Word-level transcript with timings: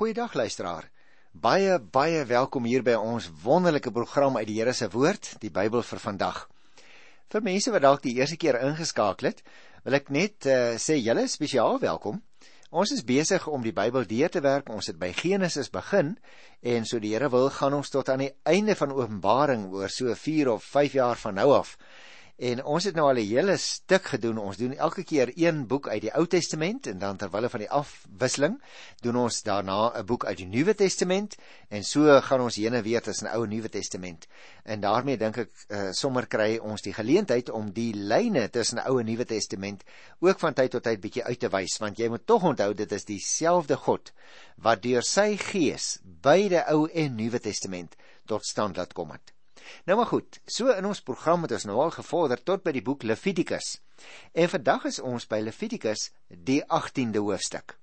Goeiedag 0.00 0.32
luisteraar. 0.32 0.86
Baie 1.36 1.74
baie 1.92 2.22
welkom 2.24 2.64
hier 2.64 2.80
by 2.80 2.94
ons 2.96 3.26
wonderlike 3.42 3.90
program 3.92 4.38
uit 4.38 4.46
die 4.48 4.54
Here 4.56 4.72
se 4.72 4.86
woord, 4.88 5.26
die 5.42 5.50
Bybel 5.52 5.82
vir 5.84 6.00
vandag. 6.00 6.38
Vir 7.28 7.44
mense 7.44 7.74
wat 7.74 7.84
dalk 7.84 8.00
die 8.06 8.14
eerste 8.16 8.38
keer 8.40 8.56
ingeskakel 8.64 9.28
het, 9.28 9.42
wil 9.84 9.98
ek 9.98 10.08
net 10.08 10.48
uh, 10.48 10.78
sê 10.80 10.96
julle 10.96 11.26
spesiaal 11.28 11.76
welkom. 11.84 12.22
Ons 12.72 12.94
is 12.96 13.04
besig 13.04 13.44
om 13.44 13.60
die 13.60 13.74
Bybel 13.76 14.08
deur 14.08 14.32
te 14.32 14.40
werk. 14.40 14.72
Ons 14.72 14.88
het 14.88 14.96
by 14.96 15.12
Genesis 15.18 15.68
begin 15.68 16.14
en 16.64 16.88
so 16.88 16.96
die 16.96 17.12
Here 17.12 17.28
wil 17.28 17.52
gaan 17.52 17.76
ons 17.82 17.92
tot 17.92 18.08
aan 18.08 18.24
die 18.24 18.32
einde 18.48 18.78
van 18.80 18.96
Openbaring 18.96 19.68
oor 19.68 19.92
so 19.92 20.16
4 20.16 20.54
of 20.54 20.64
5 20.64 20.96
jaar 20.96 21.20
van 21.26 21.36
nou 21.42 21.50
af. 21.58 21.76
En 22.40 22.62
ons 22.64 22.84
het 22.88 22.94
nou 22.96 23.04
al 23.08 23.18
'n 23.20 23.28
hele 23.28 23.56
stuk 23.56 24.04
gedoen. 24.04 24.38
Ons 24.38 24.56
doen 24.56 24.72
elke 24.72 25.02
keer 25.04 25.32
een 25.36 25.66
boek 25.66 25.88
uit 25.88 26.00
die 26.00 26.12
Ou 26.14 26.26
Testament 26.26 26.86
en 26.86 26.98
dan 26.98 27.16
terwyl 27.16 27.48
van 27.48 27.60
die 27.60 27.70
afwisseling 27.70 28.62
doen 29.00 29.16
ons 29.16 29.42
daarna 29.42 29.92
'n 29.98 30.04
boek 30.04 30.24
uit 30.24 30.36
die 30.36 30.46
Nuwe 30.46 30.74
Testament 30.74 31.36
en 31.68 31.84
so 31.84 32.20
gaan 32.20 32.40
ons 32.40 32.56
heen 32.56 32.74
en 32.74 32.82
weer 32.82 33.02
tussen 33.02 33.30
Ou 33.32 33.42
en 33.44 33.48
Nuwe 33.48 33.68
Testament. 33.68 34.26
En 34.62 34.80
daarmee 34.80 35.16
dink 35.16 35.36
ek 35.36 35.50
uh, 35.68 35.92
sommer 35.92 36.26
kry 36.26 36.56
ons 36.56 36.82
die 36.82 36.94
geleentheid 36.94 37.50
om 37.50 37.72
die 37.72 37.94
lyne 37.94 38.50
tussen 38.50 38.78
Ou 38.86 38.98
en 39.00 39.06
Nuwe 39.06 39.24
Testament 39.24 39.84
ook 40.18 40.38
van 40.38 40.54
tyd 40.54 40.70
tot 40.70 40.82
tyd 40.82 41.00
bietjie 41.00 41.24
uit 41.24 41.38
te 41.38 41.48
wys 41.48 41.78
want 41.78 41.98
jy 41.98 42.08
moet 42.08 42.26
tog 42.26 42.42
onthou 42.42 42.74
dit 42.74 42.92
is 42.92 43.04
dieselfde 43.04 43.76
God 43.76 44.12
wat 44.56 44.82
deur 44.82 45.02
sy 45.02 45.36
gees 45.36 45.98
beide 46.02 46.64
Ou 46.66 46.88
en 46.88 47.14
Nuwe 47.14 47.40
Testament 47.40 47.96
tot 48.24 48.44
stand 48.44 48.76
laat 48.76 48.92
kom 48.92 49.10
het. 49.10 49.39
Nou 49.88 49.98
maar 49.98 50.10
goed, 50.10 50.40
so 50.46 50.72
in 50.74 50.86
ons 50.86 51.02
program 51.04 51.42
het 51.46 51.52
ons 51.56 51.66
nou 51.68 51.78
al 51.82 51.92
gevorder 51.94 52.42
tot 52.42 52.64
by 52.64 52.72
die 52.76 52.84
boek 52.84 53.02
Levitikus. 53.02 53.78
En 54.32 54.48
vandag 54.48 54.86
is 54.90 55.00
ons 55.00 55.26
by 55.30 55.40
Levitikus, 55.44 56.10
die 56.28 56.62
18de 56.64 57.22
hoofstuk. 57.22 57.76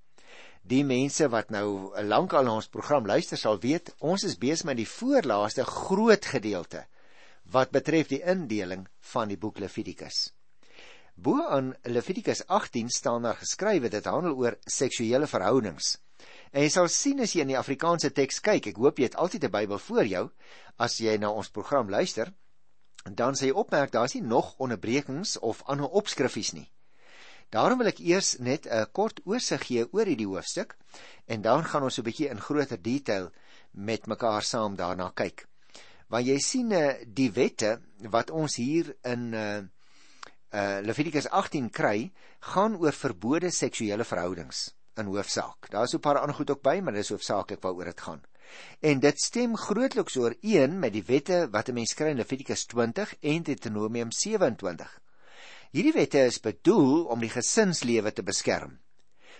Die 0.68 0.84
mense 0.84 1.28
wat 1.32 1.52
nou 1.54 1.94
lank 2.04 2.34
al 2.36 2.44
na 2.44 2.58
ons 2.58 2.68
program 2.68 3.06
luister 3.08 3.40
sal 3.40 3.60
weet, 3.62 3.94
ons 4.04 4.24
is 4.26 4.36
besig 4.38 4.66
met 4.68 4.80
die 4.80 4.88
voorlaaste 4.88 5.64
groot 5.64 6.26
gedeelte 6.28 6.84
wat 7.48 7.70
betref 7.72 8.10
die 8.10 8.20
indeling 8.20 8.82
van 9.12 9.30
die 9.30 9.38
boek 9.40 9.62
Levitikus. 9.62 10.34
Bo 11.16 11.40
aan 11.48 11.72
Levitikus 11.88 12.44
18 12.46 12.90
staan 12.92 13.24
daar 13.24 13.40
geskrywe 13.40 13.88
dit 13.90 14.04
handel 14.04 14.36
oor 14.36 14.58
seksuele 14.68 15.26
verhoudings. 15.26 15.96
En 16.52 16.64
jy 16.64 16.70
sal 16.72 16.88
sien 16.88 17.20
as 17.20 17.34
jy 17.34 17.44
in 17.44 17.52
die 17.52 17.58
Afrikaanse 17.58 18.10
teks 18.16 18.40
kyk, 18.44 18.70
ek 18.70 18.78
hoop 18.80 18.98
jy 18.98 19.08
het 19.10 19.18
altyd 19.20 19.44
'n 19.44 19.52
Bybel 19.52 19.78
voor 19.78 20.06
jou 20.06 20.24
as 20.78 20.98
jy 21.00 21.16
na 21.18 21.30
ons 21.30 21.50
program 21.50 21.90
luister, 21.90 22.32
dan 23.04 23.36
sal 23.36 23.48
jy 23.48 23.54
opmerk 23.54 23.92
daar's 23.92 24.14
nie 24.14 24.22
nog 24.22 24.54
onderbrekings 24.58 25.38
of 25.38 25.62
ander 25.66 25.88
opskrifies 25.88 26.52
nie. 26.52 26.70
Daarom 27.50 27.78
wil 27.78 27.88
ek 27.88 28.00
eers 28.00 28.38
net 28.38 28.66
'n 28.66 28.86
kort 28.92 29.20
oorsig 29.24 29.62
gee 29.66 29.84
oor 29.92 30.06
hierdie 30.06 30.26
hoofstuk 30.26 30.76
en 31.26 31.42
dan 31.42 31.64
gaan 31.64 31.82
ons 31.82 31.98
'n 31.98 32.04
bietjie 32.04 32.30
in 32.30 32.40
groter 32.40 32.82
detail 32.82 33.30
met 33.72 34.06
mekaar 34.06 34.42
saam 34.42 34.76
daarna 34.76 35.10
kyk. 35.14 35.46
Want 36.08 36.26
jy 36.26 36.38
sien 36.38 36.72
eh, 36.72 37.04
die 37.06 37.30
wette 37.32 37.80
wat 38.10 38.30
ons 38.30 38.56
hier 38.56 38.96
in 39.04 39.34
uh 39.34 39.62
Levitikus 40.80 41.28
18 41.28 41.70
kry, 41.70 42.10
gaan 42.40 42.76
oor 42.76 42.92
verbode 42.92 43.50
seksuele 43.50 44.04
verhoudings 44.04 44.77
in 44.98 45.10
hoofsaak. 45.12 45.70
Daar's 45.70 45.94
'n 45.94 46.00
paar 46.00 46.18
ander 46.18 46.36
goed 46.36 46.50
ook 46.50 46.62
by, 46.62 46.80
maar 46.82 46.92
dis 46.92 47.08
hoofsaaklik 47.08 47.62
waaroor 47.62 47.84
dit 47.84 48.00
gaan. 48.00 48.22
En 48.80 49.00
dit 49.00 49.20
stem 49.20 49.56
grootliks 49.56 50.16
ooreen 50.16 50.78
met 50.78 50.92
die 50.92 51.04
wette 51.04 51.48
wat 51.50 51.68
'n 51.68 51.74
mens 51.74 51.94
kry 51.94 52.08
in 52.10 52.16
Levitikus 52.16 52.64
20 52.64 53.14
en 53.20 53.42
Deuteronomium 53.42 54.12
27. 54.12 55.00
Hierdie 55.70 55.92
wette 55.92 56.18
is 56.18 56.40
bedoel 56.40 57.04
om 57.04 57.20
die 57.20 57.30
gesinslewe 57.30 58.12
te 58.12 58.22
beskerm. 58.22 58.78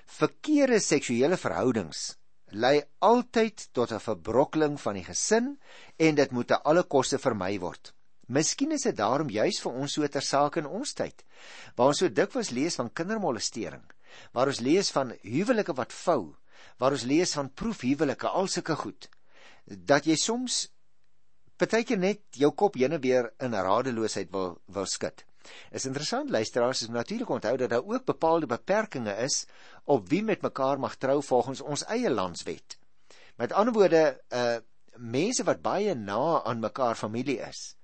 Verkeerde 0.06 0.80
seksuele 0.80 1.36
verhoudings 1.36 2.18
lei 2.50 2.82
altyd 2.98 3.68
tot 3.72 3.92
'n 3.92 4.00
verbrokkeling 4.00 4.80
van 4.80 4.94
die 4.94 5.04
gesin 5.04 5.58
en 5.96 6.14
dit 6.14 6.30
moet 6.30 6.52
aan 6.52 6.62
alle 6.62 6.82
koste 6.82 7.18
vermy 7.18 7.58
word. 7.58 7.94
Miskien 8.26 8.72
is 8.72 8.82
dit 8.82 8.96
daarom 8.96 9.30
juis 9.30 9.60
vir 9.60 9.72
ons 9.72 9.92
so 9.92 10.06
ter 10.06 10.22
sake 10.22 10.58
in 10.58 10.66
ons 10.66 10.92
tyd, 10.92 11.24
waar 11.76 11.86
ons 11.86 11.98
so 11.98 12.08
dikwels 12.08 12.50
lees 12.50 12.74
van 12.74 12.92
kindermolestering 12.92 13.84
waar 14.32 14.50
ons 14.52 14.60
lees 14.64 14.90
van 14.94 15.14
huwelike 15.22 15.74
wat 15.78 15.92
vou, 15.92 16.34
waar 16.78 16.94
ons 16.96 17.06
lees 17.08 17.32
van 17.36 17.50
proefhuwelike, 17.50 18.28
al 18.28 18.50
sulke 18.50 18.76
goed, 18.76 19.08
dat 19.64 20.06
jy 20.06 20.16
soms 20.16 20.66
partykeer 21.58 21.98
net 21.98 22.22
jou 22.38 22.50
kop 22.54 22.78
heen 22.78 22.94
en 22.94 23.02
weer 23.02 23.32
in 23.42 23.54
radeloosheid 23.54 24.30
wil 24.32 24.56
wil 24.74 24.86
skud. 24.86 25.24
Is 25.72 25.86
interessant 25.88 26.30
luisteraars, 26.30 26.82
is 26.82 26.92
natuurlik 26.92 27.30
onthou 27.30 27.56
dat 27.56 27.70
daar 27.70 27.84
ook 27.84 28.04
bepaalde 28.04 28.46
beperkings 28.46 29.16
is 29.24 29.36
op 29.84 30.08
wie 30.08 30.22
met 30.22 30.42
mekaar 30.42 30.78
mag 30.78 30.96
trou 30.96 31.22
volgens 31.22 31.60
ons 31.60 31.84
eie 31.88 32.10
landswet. 32.10 32.78
Met 33.36 33.52
ander 33.52 33.74
woorde, 33.74 34.20
uh 34.28 34.58
mense 34.98 35.44
wat 35.46 35.60
baie 35.62 35.92
na 35.94 36.42
aan 36.42 36.58
mekaar 36.58 36.96
familie 36.98 37.36
is, 37.46 37.76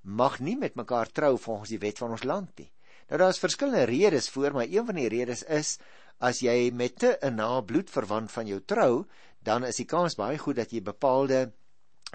mag 0.00 0.38
nie 0.40 0.54
met 0.56 0.78
mekaar 0.80 1.10
trou 1.12 1.34
volgens 1.38 1.68
die 1.68 1.78
wet 1.78 1.98
van 2.00 2.14
ons 2.16 2.24
land 2.24 2.48
nie. 2.56 2.70
Nou 3.08 3.18
daar's 3.20 3.38
verskillende 3.38 3.84
redes 3.84 4.30
voor, 4.30 4.52
maar 4.52 4.66
een 4.70 4.86
van 4.86 4.94
die 4.94 5.08
redes 5.08 5.42
is 5.42 5.78
as 6.18 6.40
jy 6.40 6.70
met 6.72 7.04
'n 7.04 7.34
na 7.34 7.60
bloedverwant 7.60 8.32
van 8.32 8.46
jou 8.46 8.60
trou, 8.60 9.06
dan 9.42 9.64
is 9.64 9.76
die 9.76 9.86
kans 9.86 10.14
baie 10.14 10.38
goed 10.38 10.56
dat 10.56 10.70
jy 10.70 10.82
bepaalde 10.82 11.52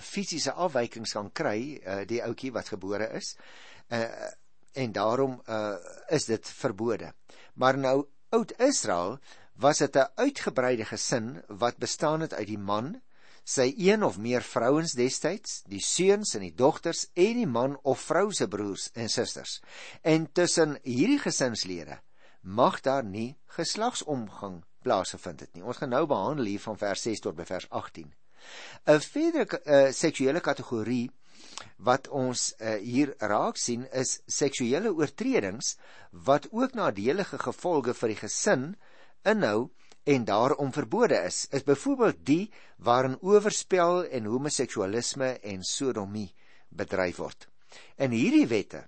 fisiese 0.02 0.52
afwykings 0.52 1.12
kan 1.12 1.32
kry, 1.32 1.82
uh, 1.86 2.06
die 2.08 2.24
ouetjie 2.24 2.52
wat 2.52 2.68
gebore 2.68 3.10
is. 3.14 3.36
Uh 3.92 4.06
en 4.74 4.92
daarom 4.92 5.42
uh 5.50 5.76
is 6.08 6.26
dit 6.26 6.50
verbode. 6.50 7.14
Maar 7.54 7.78
nou 7.78 8.06
oud 8.30 8.52
Israel 8.62 9.20
was 9.56 9.78
dit 9.78 9.96
'n 9.96 10.12
uitgebreide 10.16 10.86
gesin 10.86 11.44
wat 11.48 11.78
bestaan 11.78 12.22
het 12.22 12.34
uit 12.34 12.48
die 12.48 12.58
man, 12.58 13.02
sy 13.50 13.72
een 13.82 14.04
of 14.06 14.20
meer 14.22 14.46
vrouens 14.46 14.94
destyds, 14.98 15.64
die 15.66 15.82
seuns 15.82 16.36
en 16.38 16.46
die 16.46 16.54
dogters 16.54 17.08
en 17.18 17.40
die 17.42 17.50
man 17.50 17.78
of 17.82 18.04
vrou 18.06 18.30
se 18.36 18.48
broers 18.48 18.90
en 18.94 19.10
susters. 19.10 19.58
En 20.06 20.28
tussen 20.38 20.78
hierdie 20.86 21.20
gesinslede 21.24 21.98
mag 22.42 22.80
daar 22.86 23.04
nie 23.04 23.38
geslagsomgang 23.58 24.62
plaasgevind 24.86 25.40
het 25.44 25.54
nie. 25.54 25.66
Ons 25.66 25.82
gaan 25.82 25.96
nou 25.96 26.06
behandel 26.08 26.52
hier 26.54 26.64
van 26.64 26.78
vers 26.78 27.02
6 27.08 27.26
tot 27.26 27.36
by 27.36 27.48
vers 27.50 27.66
18. 27.70 28.14
'n 28.88 29.02
Verdere 29.04 29.60
uh, 29.66 29.92
seksuele 29.92 30.40
kategorie 30.40 31.10
wat 31.78 32.08
ons 32.08 32.54
uh, 32.60 32.78
hier 32.80 33.16
raak 33.20 33.58
sien 33.58 33.86
is 33.92 34.20
seksuele 34.28 34.94
oortredings 34.94 35.76
wat 36.12 36.48
ook 36.52 36.78
nadelige 36.78 37.38
gevolge 37.42 37.94
vir 37.94 38.14
die 38.14 38.22
gesin 38.22 38.66
inhou 39.28 39.70
en 40.10 40.26
daarom 40.26 40.72
verbode 40.74 41.18
is, 41.28 41.44
is 41.54 41.64
byvoorbeeld 41.64 42.22
die 42.26 42.52
waarin 42.78 43.18
oorspel 43.22 44.06
en 44.06 44.26
homoseksualisme 44.26 45.36
en 45.52 45.62
sodomie 45.64 46.32
bedryf 46.70 47.20
word. 47.22 47.46
En 47.96 48.16
hierdie 48.16 48.48
wette 48.50 48.88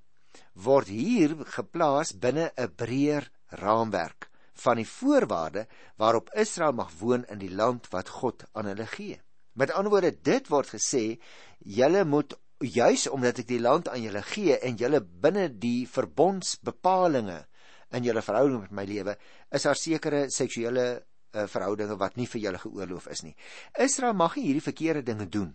word 0.66 0.90
hier 0.90 1.36
geplaas 1.58 2.16
binne 2.18 2.50
'n 2.58 2.74
breër 2.76 3.30
raamwerk 3.62 4.30
van 4.64 4.82
die 4.82 4.88
voorwaarde 4.88 5.68
waarop 5.98 6.34
Israel 6.34 6.74
mag 6.74 6.92
woon 7.00 7.26
in 7.30 7.40
die 7.40 7.54
land 7.54 7.88
wat 7.92 8.10
God 8.10 8.44
aan 8.54 8.66
hulle 8.66 8.88
gee. 8.88 9.22
Met 9.54 9.72
ander 9.72 9.92
woorde, 9.92 10.22
dit 10.22 10.48
word 10.48 10.74
gesê, 10.74 11.20
julle 11.60 12.06
moet 12.06 12.34
juis 12.58 13.08
omdat 13.10 13.40
ek 13.40 13.48
die 13.48 13.62
land 13.62 13.90
aan 13.90 14.02
julle 14.02 14.22
gee 14.22 14.58
en 14.58 14.78
julle 14.78 15.02
binne 15.02 15.50
die 15.50 15.88
verbondsbepalinge 15.88 17.46
in 17.92 18.04
julle 18.04 18.22
verhouding 18.22 18.62
met 18.62 18.72
my 18.72 18.86
lewe 18.86 19.18
is 19.52 19.66
daar 19.68 19.76
sekere 19.76 20.30
seksuele 20.30 21.04
uh, 21.34 21.48
verhoudinge 21.48 21.98
wat 21.98 22.18
nie 22.20 22.28
vir 22.28 22.42
julle 22.46 22.62
geoorloof 22.62 23.08
is 23.14 23.24
nie. 23.24 23.36
Israel 23.80 24.14
mag 24.14 24.36
nie 24.38 24.48
hierdie 24.50 24.70
verkeerde 24.70 25.04
dinge 25.04 25.30
doen 25.30 25.54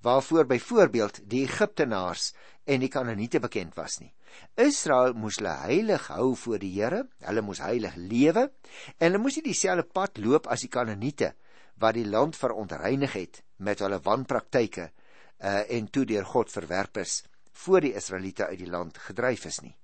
waarvoor 0.00 0.46
byvoorbeeld 0.48 1.18
die 1.28 1.42
Egiptenaars 1.44 2.30
en 2.64 2.80
die 2.80 2.88
Kanaaniete 2.88 3.40
bekend 3.40 3.74
was 3.76 3.98
nie. 4.00 4.12
Israel 4.56 5.12
moes 5.12 5.36
hulle 5.40 5.52
heilig 5.66 6.06
hou 6.08 6.30
voor 6.38 6.60
die 6.62 6.70
Here, 6.72 7.02
hulle 7.26 7.42
moes 7.44 7.60
heilig 7.60 7.96
lewe 7.98 8.46
en 8.48 9.10
hulle 9.10 9.20
moes 9.20 9.36
nie 9.36 9.50
dieselfde 9.50 9.84
pad 9.84 10.20
loop 10.22 10.48
as 10.48 10.64
die 10.64 10.72
Kanaaniete 10.72 11.34
wat 11.80 11.98
die 11.98 12.06
land 12.06 12.38
verontreinig 12.38 13.16
het 13.18 13.42
met 13.58 13.82
hulle 13.84 14.00
wanpraktyke 14.04 14.88
uh, 14.88 15.64
en 15.68 15.90
toe 15.92 16.06
deur 16.08 16.24
God 16.24 16.52
verwerp 16.52 17.02
is 17.04 17.20
voor 17.64 17.84
die 17.84 17.94
Israeliete 17.96 18.46
uit 18.46 18.60
die 18.62 18.70
land 18.70 18.98
gedryf 19.08 19.44
is 19.50 19.60
nie. 19.60 19.76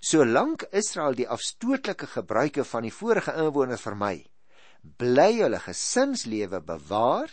Solank 0.00 0.66
Israel 0.76 1.14
die 1.16 1.28
afstootlike 1.28 2.08
gebruike 2.10 2.64
van 2.68 2.84
die 2.84 2.92
vorige 2.92 3.32
inwoners 3.38 3.84
vermy, 3.84 4.26
bly 4.82 5.40
hulle 5.40 5.60
gesinslewe 5.60 6.60
bewaar 6.64 7.32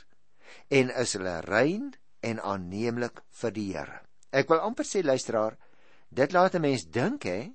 en 0.67 0.91
is 1.03 1.15
hulle 1.17 1.39
rein 1.47 1.93
en 2.19 2.41
aanneemlik 2.41 3.21
vir 3.41 3.55
die 3.55 3.69
Here. 3.73 4.01
Ek 4.31 4.49
wil 4.51 4.63
amper 4.63 4.87
sê 4.87 5.03
luisteraar, 5.03 5.57
dit 6.09 6.31
laat 6.31 6.55
'n 6.55 6.61
mens 6.61 6.85
dink 6.85 7.23
hè. 7.23 7.53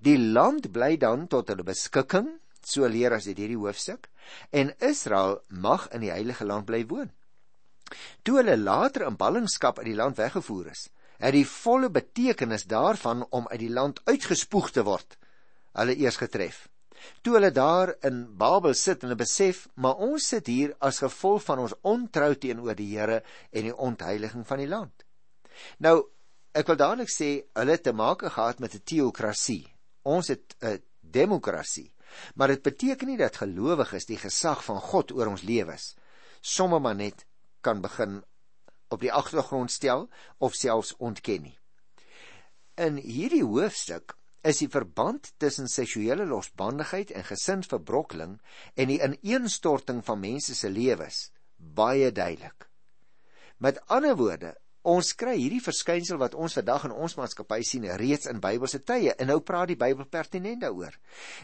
Die 0.00 0.18
land 0.18 0.72
bly 0.72 0.96
dan 0.96 1.28
tot 1.28 1.48
hulle 1.48 1.62
beskikking, 1.62 2.40
so 2.62 2.86
leer 2.86 3.12
as 3.12 3.24
dit 3.24 3.38
hierdie 3.38 3.60
hoofstuk, 3.60 4.08
en 4.50 4.74
Israel 4.80 5.40
mag 5.48 5.88
in 5.92 6.00
die 6.00 6.10
heilige 6.10 6.44
land 6.44 6.66
bly 6.66 6.86
woon. 6.86 7.12
Toe 8.22 8.36
hulle 8.36 8.56
later 8.56 9.06
in 9.06 9.16
ballingskap 9.16 9.78
uit 9.78 9.86
die 9.86 9.94
land 9.94 10.16
weggevoer 10.16 10.70
is, 10.72 10.88
het 11.18 11.32
die 11.32 11.46
volle 11.46 11.90
betekenis 11.90 12.64
daarvan 12.64 13.26
om 13.30 13.48
uit 13.48 13.60
die 13.60 13.72
land 13.72 14.00
uitgespoeg 14.04 14.70
te 14.70 14.82
word 14.82 15.16
hulle 15.78 15.94
eers 15.96 16.16
getref. 16.16 16.68
Toe 17.22 17.34
hulle 17.36 17.50
daar 17.54 17.94
in 18.06 18.24
Babel 18.38 18.74
sit 18.74 19.02
en 19.02 19.08
hulle 19.08 19.18
besef, 19.20 19.66
maar 19.74 20.00
ons 20.04 20.28
sit 20.34 20.46
hier 20.46 20.74
as 20.84 21.02
gevolg 21.04 21.44
van 21.46 21.64
ons 21.64 21.74
ontrou 21.82 22.32
teenoor 22.34 22.78
die 22.78 22.90
Here 22.96 23.22
en 23.50 23.68
die 23.68 23.76
ontheiliging 23.76 24.46
van 24.46 24.62
die 24.62 24.70
land. 24.70 25.04
Nou, 25.78 25.96
ek 26.54 26.66
wil 26.70 26.78
dadelik 26.80 27.12
sê 27.12 27.30
hulle 27.58 27.76
het 27.76 27.86
te 27.86 27.92
maak 27.92 28.24
gehad 28.26 28.60
met 28.60 28.74
'n 28.74 28.84
teokrasie. 28.84 29.66
Ons 30.02 30.28
het 30.28 30.56
'n 30.62 30.82
demokrasie. 31.00 31.92
Maar 32.34 32.48
dit 32.48 32.62
beteken 32.62 33.06
nie 33.06 33.16
dat 33.16 33.36
gelowiges 33.36 34.06
die 34.06 34.16
gesag 34.16 34.64
van 34.64 34.80
God 34.80 35.12
oor 35.12 35.26
ons 35.26 35.42
lewens 35.42 35.94
sommer 36.40 36.80
maar 36.80 36.94
net 36.94 37.26
kan 37.60 37.80
begin 37.80 38.22
op 38.88 39.00
die 39.00 39.12
agtergrond 39.12 39.70
stel 39.70 40.08
of 40.38 40.54
selfs 40.54 40.94
ontken 40.96 41.42
nie. 41.42 41.58
In 42.74 42.96
hierdie 42.96 43.44
hoofstuk 43.44 44.16
is 44.42 44.60
die 44.62 44.70
verband 44.70 45.32
tussen 45.42 45.68
seksuele 45.68 46.26
losbandigheid 46.26 47.10
en 47.10 47.26
gesinsverbrokkeling 47.26 48.38
en 48.74 48.88
die 48.88 49.00
ineenstorting 49.02 50.04
van 50.06 50.20
mense 50.20 50.54
se 50.54 50.70
lewens 50.70 51.28
baie 51.58 52.12
duidelik. 52.12 52.68
Met 53.58 53.80
ander 53.90 54.14
woorde, 54.16 54.52
ons 54.86 55.10
kry 55.18 55.34
hierdie 55.36 55.62
verskynsel 55.62 56.20
wat 56.20 56.36
ons 56.38 56.54
vandag 56.54 56.86
in 56.86 56.94
ons 56.94 57.16
maatskappy 57.18 57.60
sien 57.66 57.88
reeds 57.98 58.30
in 58.30 58.38
Bybelse 58.40 58.84
tye 58.86 59.14
en 59.18 59.32
nou 59.32 59.40
praat 59.42 59.72
die 59.72 59.80
Bybel 59.80 60.06
pertinent 60.06 60.62
daaroor. 60.62 60.94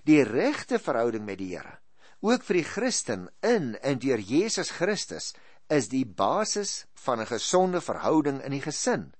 Die 0.06 0.22
regte 0.22 0.78
verhouding 0.78 1.26
met 1.26 1.40
die 1.42 1.50
Here, 1.56 1.80
ook 2.22 2.46
vir 2.46 2.60
die 2.60 2.68
Christen 2.68 3.26
in 3.42 3.74
en 3.82 3.98
deur 3.98 4.22
Jesus 4.22 4.70
Christus, 4.78 5.34
is 5.68 5.90
die 5.90 6.04
basis 6.06 6.84
van 6.94 7.20
'n 7.20 7.26
gesonde 7.26 7.80
verhouding 7.80 8.40
in 8.44 8.52
die 8.52 8.62
gesin, 8.62 9.12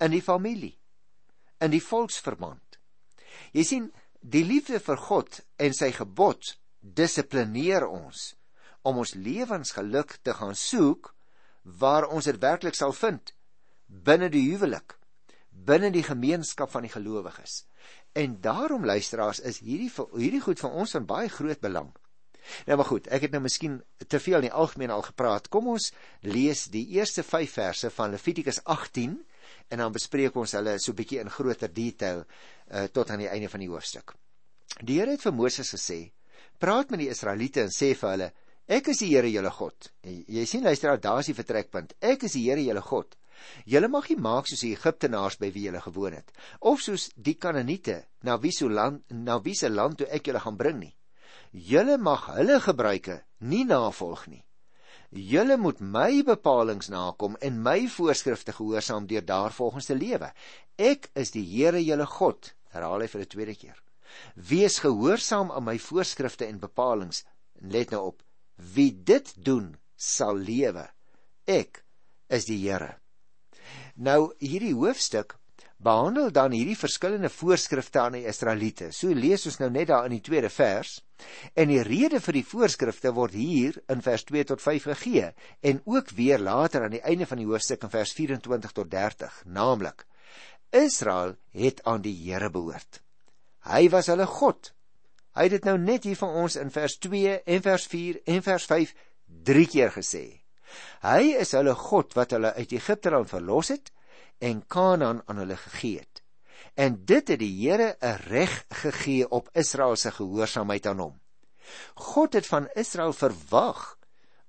in 0.00 0.10
die 0.10 0.22
familie, 0.22 0.76
in 1.60 1.70
die 1.70 1.82
volksverband 1.82 2.60
Jy 3.54 3.64
sien, 3.64 3.90
die 4.20 4.44
liefde 4.44 4.80
vir 4.82 4.98
God 4.98 5.40
en 5.62 5.74
sy 5.76 5.92
gebod 5.94 6.56
dissiplineer 6.80 7.86
ons 7.86 8.32
om 8.84 8.98
ons 9.00 9.14
lewensgeluk 9.14 10.18
te 10.26 10.34
gaan 10.36 10.56
soek 10.58 11.12
waar 11.64 12.08
ons 12.10 12.26
dit 12.28 12.40
werklik 12.42 12.76
sal 12.76 12.92
vind 12.92 13.32
binne 13.86 14.30
die 14.32 14.42
huwelik, 14.50 14.96
binne 15.50 15.90
die 15.94 16.02
gemeenskap 16.02 16.72
van 16.72 16.82
die 16.86 16.92
gelowiges. 16.92 17.62
En 18.16 18.40
daarom 18.42 18.84
luisteraars 18.84 19.40
is 19.40 19.60
hierdie 19.62 19.90
hierdie 20.16 20.42
goed 20.42 20.60
vir 20.60 20.74
ons 20.82 20.94
van 20.96 21.06
baie 21.06 21.30
groot 21.30 21.60
belang. 21.60 21.92
Nou 22.66 22.76
maar 22.76 22.88
goed, 22.88 23.06
ek 23.08 23.26
het 23.26 23.32
nou 23.32 23.40
miskien 23.44 23.78
te 24.08 24.20
veel 24.20 24.42
in 24.42 24.48
die 24.48 24.56
algemeen 24.56 24.92
al 24.92 25.04
gepraat. 25.06 25.48
Kom 25.48 25.70
ons 25.72 25.92
lees 26.26 26.66
die 26.72 26.84
eerste 26.96 27.24
5 27.24 27.54
verse 27.60 27.90
van 27.94 28.12
Levitikus 28.12 28.60
18 28.64 29.16
en 29.68 29.82
dan 29.82 29.92
bespreek 29.92 30.36
ons 30.36 30.54
hulle 30.58 30.78
so 30.78 30.92
bietjie 30.92 31.20
in 31.22 31.32
groter 31.32 31.72
detail 31.72 32.24
uh, 32.24 32.86
tot 32.92 33.10
aan 33.10 33.24
die 33.24 33.30
einde 33.30 33.48
van 33.52 33.64
die 33.64 33.70
hoofstuk. 33.70 34.14
Die 34.80 34.98
Here 35.00 35.14
het 35.14 35.22
vir 35.22 35.34
Moses 35.34 35.70
gesê: 35.74 36.12
"Praat 36.58 36.90
met 36.90 37.00
die 37.04 37.10
Israeliete 37.10 37.62
en 37.62 37.74
sê 37.74 37.94
vir 37.94 38.10
hulle: 38.10 38.32
Ek 38.66 38.88
is 38.88 38.98
die 38.98 39.10
Here 39.12 39.30
julle 39.30 39.50
God." 39.50 39.90
En 40.02 40.24
jy 40.28 40.46
sien 40.46 40.64
luister, 40.64 40.96
daar 40.98 41.20
is 41.20 41.26
die 41.26 41.36
vertrekpunt. 41.36 41.94
Ek 42.00 42.24
is 42.24 42.32
die 42.32 42.48
Here 42.48 42.60
julle 42.60 42.82
God. 42.82 43.16
Julle 43.66 43.88
mag 43.88 44.08
nie 44.08 44.20
maak 44.20 44.48
soos 44.48 44.62
die 44.64 44.72
Egiptenaars 44.76 45.36
by 45.40 45.50
wie 45.54 45.66
julle 45.66 45.80
gewoon 45.84 46.16
het, 46.18 46.30
of 46.60 46.82
soos 46.84 47.10
die 47.16 47.34
Kanaaniete 47.34 48.04
na 48.22 48.38
wie 48.40 48.52
se 48.52 48.68
land 48.68 49.02
na 49.10 49.40
wie 49.42 49.56
se 49.58 49.68
land 49.68 49.98
toe 49.98 50.08
ek 50.18 50.30
julle 50.30 50.40
gaan 50.40 50.56
bring 50.60 50.78
nie. 50.80 50.94
Julle 51.52 51.98
mag 51.98 52.28
hulle 52.36 52.60
gebruike 52.60 53.20
nie 53.40 53.64
navolg 53.64 54.26
nie. 54.28 54.43
Julle 55.14 55.54
moet 55.56 55.78
my 55.78 56.24
bepalinge 56.26 56.90
nakom 56.90 57.36
en 57.38 57.60
my 57.62 57.86
voorskrifte 57.86 58.52
gehoorsaam 58.52 59.06
deur 59.06 59.22
daarvolgens 59.22 59.86
te 59.86 59.94
lewe. 59.94 60.32
Ek 60.74 61.06
is 61.14 61.30
die 61.30 61.44
Here 61.46 61.78
julle 61.78 62.06
God, 62.06 62.50
herhaal 62.74 63.04
hy 63.04 63.08
vir 63.12 63.22
die 63.22 63.30
tweede 63.30 63.54
keer. 63.54 63.78
Wees 64.34 64.80
gehoorsaam 64.82 65.52
aan 65.54 65.68
my 65.68 65.76
voorskrifte 65.78 66.48
en 66.48 66.58
bepalinge. 66.58 67.22
Let 67.62 67.94
nou 67.94 68.02
op. 68.10 68.24
Wie 68.74 68.90
dit 68.90 69.30
doen, 69.38 69.76
sal 69.94 70.34
lewe. 70.34 70.88
Ek 71.46 71.84
is 72.26 72.50
die 72.50 72.58
Here. 72.64 72.96
Nou 73.94 74.32
hierdie 74.42 74.74
hoofstuk 74.74 75.36
behandel 75.84 76.30
dan 76.32 76.54
hierdie 76.56 76.78
verskillende 76.78 77.30
voorskrifte 77.30 78.00
aan 78.00 78.16
die 78.16 78.24
Israeliete. 78.30 78.90
So 78.92 79.12
lees 79.12 79.44
ons 79.46 79.60
nou 79.60 79.70
net 79.72 79.90
daar 79.90 80.08
in 80.08 80.16
die 80.16 80.24
tweede 80.24 80.50
vers. 80.52 80.96
En 81.54 81.70
die 81.70 81.82
rede 81.84 82.20
vir 82.24 82.38
die 82.38 82.46
voorskrifte 82.48 83.12
word 83.16 83.36
hier 83.36 83.78
in 83.92 84.02
vers 84.04 84.24
2 84.30 84.48
tot 84.50 84.64
5 84.64 84.88
gegee 84.94 85.30
en 85.62 85.80
ook 85.84 86.10
weer 86.18 86.42
later 86.42 86.84
aan 86.84 86.96
die 86.96 87.04
einde 87.04 87.28
van 87.30 87.40
die 87.40 87.48
hoofstuk 87.48 87.84
in 87.86 87.92
vers 87.92 88.12
24 88.16 88.74
tot 88.76 88.90
30, 88.90 89.42
naamlik: 89.44 90.06
Israel 90.74 91.36
het 91.52 91.84
aan 91.84 92.02
die 92.02 92.16
Here 92.24 92.50
behoort. 92.50 93.00
Hy 93.68 93.88
was 93.92 94.10
hulle 94.12 94.26
God. 94.26 94.72
Hy 95.34 95.48
het 95.48 95.56
dit 95.56 95.66
nou 95.68 95.76
net 95.78 96.04
hier 96.04 96.18
van 96.18 96.34
ons 96.44 96.56
in 96.60 96.70
vers 96.74 96.98
2 97.02 97.40
en 97.44 97.62
vers 97.62 97.86
4 97.90 98.20
en 98.34 98.42
vers 98.42 98.66
5 98.70 98.94
drie 99.46 99.66
keer 99.70 99.94
gesê. 99.94 100.24
Hy 101.04 101.34
is 101.38 101.54
hulle 101.54 101.74
God 101.78 102.14
wat 102.18 102.34
hulle 102.34 102.54
uit 102.58 102.74
Egipte 102.74 103.12
land 103.14 103.30
verlos 103.30 103.70
het 103.74 103.90
en 104.38 104.66
Kanaan 104.66 105.22
aan 105.26 105.36
hulle 105.36 105.56
gegee 105.56 105.98
het. 105.98 106.22
En 106.74 107.04
dit 107.04 107.28
het 107.28 107.38
die 107.38 107.52
Here 107.68 107.96
'n 108.00 108.16
reg 108.28 108.64
gegee 108.68 109.28
op 109.28 109.48
Israel 109.52 109.96
se 109.96 110.10
gehoorsaamheid 110.10 110.86
aan 110.86 110.98
hom. 110.98 111.20
God 111.94 112.32
het 112.32 112.46
van 112.46 112.68
Israel 112.74 113.12
verwag 113.12 113.98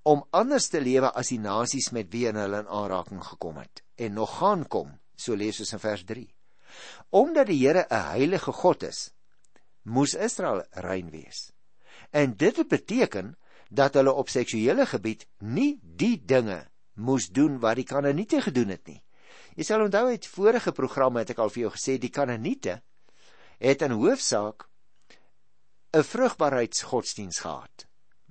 om 0.02 0.26
anders 0.30 0.68
te 0.68 0.82
lewe 0.82 1.12
as 1.14 1.28
die 1.28 1.40
nasies 1.40 1.90
met 1.90 2.12
wie 2.12 2.26
hulle 2.28 2.60
in 2.60 2.68
aanraking 2.68 3.24
gekom 3.24 3.58
het 3.58 3.84
en 3.96 4.14
nog 4.14 4.38
gaan 4.38 4.68
kom, 4.68 5.00
so 5.16 5.36
lees 5.36 5.60
ons 5.60 5.74
in 5.74 5.80
vers 5.80 6.04
3. 6.04 6.36
Omdat 7.10 7.48
die 7.48 7.68
Here 7.68 7.86
'n 7.90 8.02
heilige 8.12 8.52
God 8.52 8.84
is, 8.84 9.14
moes 9.82 10.14
Israel 10.14 10.64
rein 10.72 11.10
wees. 11.10 11.52
En 12.12 12.36
dit 12.38 12.58
het 12.58 12.68
beteken 12.68 13.38
dat 13.70 13.94
hulle 13.94 14.14
op 14.14 14.30
seksuele 14.30 14.86
gebied 14.86 15.28
nie 15.40 15.80
die 15.82 16.26
dinge 16.26 16.68
moes 16.94 17.28
doen 17.30 17.60
wat 17.60 17.76
die 17.76 17.86
Kanaaniete 17.86 18.42
gedoen 18.42 18.68
het 18.68 18.88
nie. 18.88 19.02
Jy 19.56 19.64
sal 19.64 19.86
onthou 19.86 20.10
uit 20.12 20.26
vorige 20.28 20.72
programme 20.76 21.22
het 21.24 21.30
ek 21.32 21.40
al 21.40 21.52
vir 21.54 21.62
jou 21.62 21.70
gesê 21.78 21.94
die 21.96 22.12
Kanaaniete 22.12 22.82
het 23.64 23.86
in 23.88 23.96
hoofsaak 23.96 24.68
'n 25.96 26.04
vrugbaarheidsgodsdiens 26.04 27.40
gehad. 27.40 27.86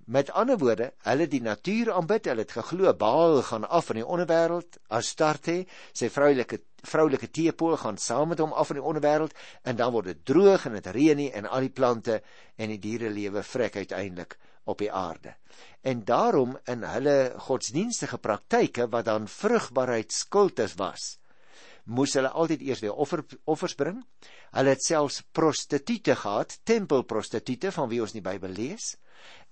Met 0.05 0.31
ander 0.31 0.59
woorde, 0.59 0.93
hulle 1.09 1.27
die 1.27 1.41
natuur 1.41 1.93
aanbid, 1.93 2.27
hulle 2.29 2.45
het 2.45 2.53
geglo 2.53 2.93
Baal 2.93 3.41
gaan 3.43 3.65
af 3.65 3.89
in 3.91 4.03
die 4.03 4.07
onderwêreld, 4.07 4.77
Astarte, 4.89 5.65
sy 5.93 6.11
vroulike 6.13 6.61
vroulike 6.85 7.31
teepool 7.31 7.79
gaan 7.81 7.97
saam 7.97 8.29
met 8.29 8.39
hom 8.39 8.53
af 8.53 8.71
in 8.71 8.77
die 8.77 8.85
onderwêreld 8.85 9.33
en 9.63 9.77
dan 9.77 9.93
word 9.93 10.11
dit 10.13 10.25
droog 10.25 10.67
en 10.67 10.77
dit 10.77 10.87
reën 10.87 11.17
nie 11.17 11.31
en 11.33 11.49
al 11.49 11.65
die 11.65 11.73
plante 11.73 12.21
en 12.57 12.69
die 12.69 12.79
diere 12.79 13.09
lewe 13.09 13.43
vrek 13.43 13.77
uiteindelik 13.77 14.37
op 14.65 14.79
die 14.79 14.93
aarde. 14.93 15.35
En 15.81 16.05
daarom 16.05 16.59
in 16.65 16.85
hulle 16.89 17.35
godsdienstige 17.47 18.19
praktyke 18.19 18.89
wat 18.89 19.05
dan 19.05 19.29
vrugbaarheidskultus 19.29 20.75
was, 20.81 21.19
moes 21.85 22.15
hulle 22.17 22.31
altyd 22.31 22.63
eers 22.63 22.81
weer 22.81 22.95
offer 23.05 23.25
offers 23.45 23.75
bring. 23.75 24.01
Hulle 24.57 24.75
het 24.75 24.85
selfs 24.85 25.23
prostituie 25.33 26.01
gehad, 26.05 26.59
tempelprostituie 26.65 27.73
van 27.73 27.89
wie 27.89 28.01
ons 28.03 28.15
in 28.15 28.23
die 28.23 28.29
Bybel 28.31 28.55
lees. 28.57 28.95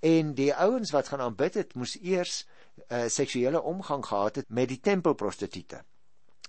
En 0.00 0.34
die 0.34 0.52
ouens 0.54 0.90
wat 0.92 1.08
gaan 1.08 1.20
aanbid 1.20 1.54
het, 1.60 1.74
moes 1.74 1.96
eers 2.00 2.42
uh, 2.90 3.06
seksuele 3.08 3.62
omgang 3.62 4.04
gehad 4.06 4.42
het 4.42 4.48
met 4.48 4.68
die 4.68 4.80
tempelprostituie. 4.80 5.82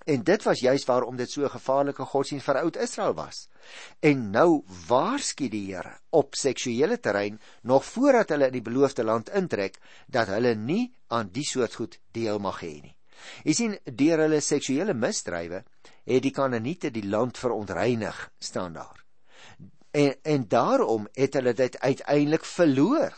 En 0.05 0.23
dit 0.23 0.43
was 0.43 0.59
juis 0.59 0.83
waarom 0.85 1.15
dit 1.15 1.31
so 1.31 1.43
'n 1.43 1.49
gevaarlike 1.49 2.05
godsdienst 2.05 2.45
vir 2.45 2.57
oud 2.59 2.75
Israel 2.75 3.13
was. 3.13 3.47
En 3.99 4.29
nou 4.31 4.63
waarsku 4.87 5.49
die 5.49 5.65
Here 5.73 5.99
op 6.09 6.35
seksuele 6.35 6.99
terrein 6.99 7.39
nog 7.61 7.85
voordat 7.85 8.29
hulle 8.29 8.45
in 8.45 8.51
die 8.51 8.61
beloofde 8.61 9.03
land 9.03 9.29
intrek 9.29 9.79
dat 10.07 10.27
hulle 10.27 10.55
nie 10.55 10.93
aan 11.07 11.29
die 11.31 11.45
soort 11.45 11.75
goed 11.75 11.99
deel 12.11 12.39
mag 12.39 12.59
hê 12.61 12.81
nie. 12.81 12.95
Jy 13.43 13.53
sien, 13.53 13.77
deur 13.85 14.25
hulle 14.25 14.41
seksuele 14.41 14.93
misdrywe 14.93 15.63
het 16.05 16.23
die 16.23 16.33
Kanaaniete 16.35 16.91
die 16.91 17.05
land 17.07 17.37
verontreinig, 17.37 18.29
staan 18.39 18.73
daar. 18.73 19.03
En 19.91 20.15
en 20.23 20.47
daarom 20.47 21.07
het 21.13 21.33
hulle 21.33 21.53
dit 21.53 21.79
uiteindelik 21.79 22.45
verloor. 22.45 23.13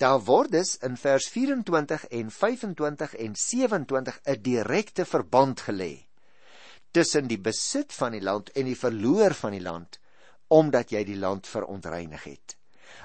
Daar 0.00 0.20
word 0.24 0.52
dus 0.52 0.76
in 0.80 0.96
vers 0.96 1.28
24 1.28 2.06
en 2.08 2.30
25 2.30 3.14
en 3.14 3.34
27 3.36 4.20
'n 4.24 4.42
direkte 4.42 5.04
verband 5.04 5.60
gelê 5.60 6.06
tussen 6.90 7.26
die 7.26 7.38
besit 7.38 7.92
van 7.92 8.12
die 8.12 8.22
land 8.22 8.50
en 8.50 8.64
die 8.64 8.78
verloor 8.78 9.34
van 9.34 9.54
die 9.54 9.62
land 9.62 10.00
omdat 10.50 10.90
jy 10.90 11.04
die 11.06 11.18
land 11.18 11.46
verontreinig 11.46 12.24
het. 12.26 12.56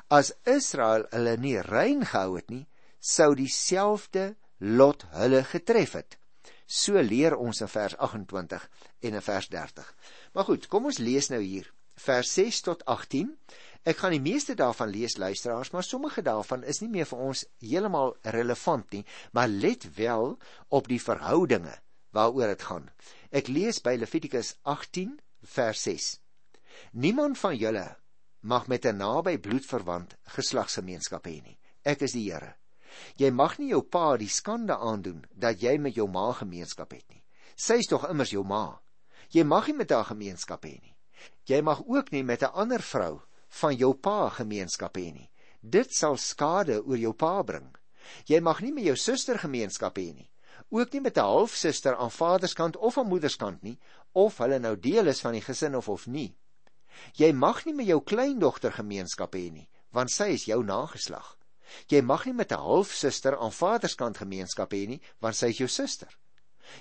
As 0.09 0.31
Israel 0.49 1.05
hulle 1.11 1.35
nie 1.37 1.59
rein 1.61 2.01
gehou 2.05 2.39
het 2.39 2.49
nie, 2.49 2.65
sou 2.99 3.35
dieselfde 3.37 4.35
lot 4.57 5.05
hulle 5.11 5.43
getref 5.43 5.93
het. 5.93 6.17
So 6.65 7.01
leer 7.01 7.35
ons 7.37 7.61
in 7.61 7.69
vers 7.69 7.97
28 7.97 8.69
en 8.99 9.13
in 9.13 9.21
vers 9.21 9.47
30. 9.47 9.95
Maar 10.33 10.43
goed, 10.43 10.67
kom 10.67 10.85
ons 10.85 10.97
lees 10.97 11.29
nou 11.29 11.41
hier 11.41 11.71
vers 11.95 12.33
6 12.33 12.61
tot 12.61 12.85
18 12.85 13.35
Ek 13.85 13.99
gaan 14.01 14.15
die 14.15 14.23
meeste 14.23 14.55
daarvan 14.57 14.89
lees 14.89 15.13
luisteraars, 15.21 15.69
maar 15.69 15.85
sommige 15.85 16.23
daarvan 16.25 16.63
is 16.65 16.79
nie 16.81 16.89
meer 16.89 17.05
vir 17.05 17.19
ons 17.21 17.43
heeltemal 17.61 18.15
relevant 18.33 18.95
nie, 18.95 19.03
maar 19.37 19.51
let 19.51 19.85
wel 19.97 20.33
op 20.73 20.89
die 20.89 20.97
verhoudinge 21.01 21.75
waaroor 22.17 22.55
dit 22.55 22.65
gaan. 22.65 22.89
Ek 23.29 23.51
lees 23.53 23.77
by 23.85 23.93
Levitikus 24.01 24.55
18 24.63 25.13
vers 25.53 25.85
6. 25.85 26.07
Niemand 26.97 27.37
van 27.37 27.53
julle 27.61 27.85
mag 28.41 28.65
met 28.67 28.85
'n 28.85 28.97
naby 28.97 29.37
bloedverwant 29.37 30.17
geslagsgemeenskap 30.33 31.27
hê 31.27 31.43
nie. 31.43 31.57
Ek 31.83 32.01
is 32.01 32.17
die 32.17 32.31
Here. 32.31 32.55
Jy 33.17 33.31
mag 33.31 33.57
nie 33.59 33.69
jou 33.69 33.81
pa 33.81 34.17
die 34.17 34.29
skande 34.29 34.77
aandoen 34.77 35.25
dat 35.31 35.61
jy 35.61 35.77
met 35.77 35.95
jou 35.95 36.07
ma 36.07 36.31
gemeenskap 36.33 36.91
het 36.91 37.05
nie. 37.09 37.23
Sy 37.55 37.79
is 37.79 37.87
tog 37.87 38.07
immers 38.09 38.31
jou 38.31 38.43
ma. 38.43 38.79
Jy 39.31 39.43
mag 39.43 39.67
nie 39.67 39.77
met 39.79 39.91
haar 39.91 40.05
gemeenskap 40.05 40.65
hê 40.65 40.75
nie. 40.81 40.95
Jy 41.47 41.61
mag 41.61 41.81
ook 41.87 42.11
nie 42.11 42.23
met 42.23 42.43
'n 42.43 42.53
ander 42.53 42.81
vrou 42.81 43.21
van 43.61 43.75
jou 43.75 43.93
pa 43.93 44.29
gemeenskap 44.29 44.97
hê 44.97 45.13
nie. 45.13 45.29
Dit 45.61 45.93
sal 45.93 46.17
skade 46.17 46.83
oor 46.83 46.97
jou 46.97 47.13
pa 47.13 47.41
bring. 47.43 47.75
Jy 48.25 48.39
mag 48.39 48.61
nie 48.61 48.71
met 48.71 48.85
jou 48.85 48.95
suster 48.95 49.39
gemeenskap 49.39 49.97
hê 49.97 50.13
nie. 50.13 50.29
Ook 50.69 50.93
nie 50.93 51.01
met 51.01 51.17
'n 51.17 51.21
halfsuster 51.21 51.95
aan 51.95 52.11
vaderskant 52.11 52.77
of 52.77 52.97
aan 52.97 53.07
moederskant 53.07 53.61
nie, 53.63 53.79
of 54.13 54.37
hulle 54.37 54.59
nou 54.59 54.75
deel 54.79 55.07
is 55.07 55.21
van 55.21 55.33
die 55.33 55.41
gesin 55.41 55.75
of 55.75 55.89
of 55.89 56.07
nie. 56.07 56.35
Jy 57.13 57.33
mag 57.33 57.65
nie 57.65 57.73
met 57.73 57.87
jou 57.87 58.01
kleindogter 58.01 58.71
gemeenskap 58.71 59.35
hê 59.35 59.51
nie, 59.51 59.69
want 59.91 60.11
sy 60.11 60.29
is 60.35 60.45
jou 60.45 60.63
nageslag. 60.63 61.37
Jy 61.89 62.01
mag 62.01 62.25
nie 62.25 62.33
met 62.33 62.51
'n 62.51 62.61
halfsuster 62.61 63.37
aan 63.37 63.51
vaderskant 63.51 64.17
gemeenskap 64.17 64.73
hê 64.73 64.87
nie, 64.87 65.01
want 65.19 65.35
sy 65.35 65.47
is 65.49 65.57
jou 65.57 65.67
suster. 65.67 66.17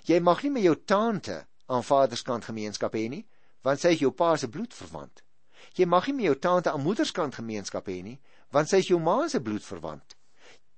Jy 0.05 0.21
mag 0.21 0.43
nie 0.43 0.51
met 0.51 0.63
jou 0.63 0.77
tante 0.85 1.47
aan 1.67 1.83
vaderskant 1.83 2.45
gemeenskap 2.45 2.95
hê 2.95 3.09
nie, 3.09 3.27
want 3.63 3.81
sy 3.81 3.95
is 3.97 4.01
jou 4.01 4.11
pa 4.11 4.37
se 4.37 4.49
bloedverwant. 4.49 5.23
Jy 5.75 5.87
mag 5.87 6.07
nie 6.07 6.15
met 6.15 6.25
jou 6.25 6.35
tante 6.35 6.71
aan 6.71 6.83
moederskant 6.83 7.35
gemeenskap 7.35 7.89
hê 7.89 8.03
nie, 8.03 8.21
want 8.53 8.69
sy 8.69 8.83
is 8.85 8.91
jou 8.93 9.01
ma 9.01 9.29
se 9.29 9.41
bloedverwant. 9.41 10.17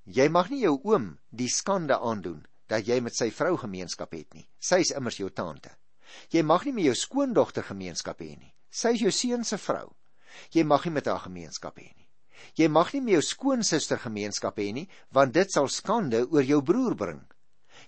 Jy 0.06 0.28
mag 0.28 0.50
nie 0.50 0.62
jou 0.62 0.76
oom 0.84 1.18
die 1.30 1.48
skande 1.50 1.98
aandoen 1.98 2.44
dat 2.70 2.86
jy 2.86 3.00
met 3.02 3.14
sy 3.14 3.30
vrou 3.34 3.56
gemeenskap 3.58 4.14
het 4.14 4.34
nie. 4.34 4.46
Sy 4.58 4.80
is 4.84 4.94
immers 4.94 5.18
jou 5.18 5.30
tante. 5.30 5.70
Jy 6.30 6.42
mag 6.46 6.64
nie 6.64 6.72
met 6.72 6.86
jou 6.86 6.94
skoondogter 6.94 7.66
gemeenskap 7.66 8.22
hê 8.22 8.36
nie. 8.38 8.52
Sy 8.70 8.94
is 8.94 9.02
jou 9.02 9.12
seun 9.12 9.44
se 9.44 9.58
vrou. 9.58 9.90
Jy 10.54 10.64
mag 10.64 10.84
nie 10.86 10.94
met 10.94 11.06
haar 11.10 11.24
gemeenskap 11.26 11.78
hê 11.78 11.90
nie. 11.90 12.05
Jy 12.56 12.68
mag 12.68 12.92
nie 12.92 13.00
met 13.00 13.16
jou 13.16 13.22
skoonsister 13.22 13.98
gemeenskap 13.98 14.58
hê 14.58 14.72
nie, 14.72 14.88
want 15.12 15.34
dit 15.34 15.50
sal 15.52 15.68
skande 15.68 16.24
oor 16.30 16.42
jou 16.42 16.62
broer 16.62 16.94
bring. 16.96 17.22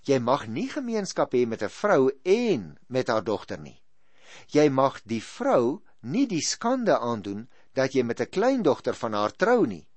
Jy 0.05 0.19
mag 0.19 0.47
nie 0.47 0.67
gemeenskap 0.69 1.33
hê 1.33 1.45
met 1.47 1.63
'n 1.63 1.69
vrou 1.69 2.11
en 2.23 2.77
met 2.87 3.07
haar 3.07 3.23
dogter 3.23 3.59
nie. 3.59 3.81
Jy 4.47 4.69
mag 4.69 5.01
die 5.03 5.21
vrou 5.21 5.81
nie 6.01 6.25
die 6.27 6.41
skande 6.41 6.99
aandoen 6.99 7.49
dat 7.73 7.93
jy 7.95 8.03
met 8.03 8.21
'n 8.21 8.29
kleindogter 8.29 8.93
van 8.93 9.13
haar 9.13 9.31
trou 9.31 9.65
nie. 9.65 9.87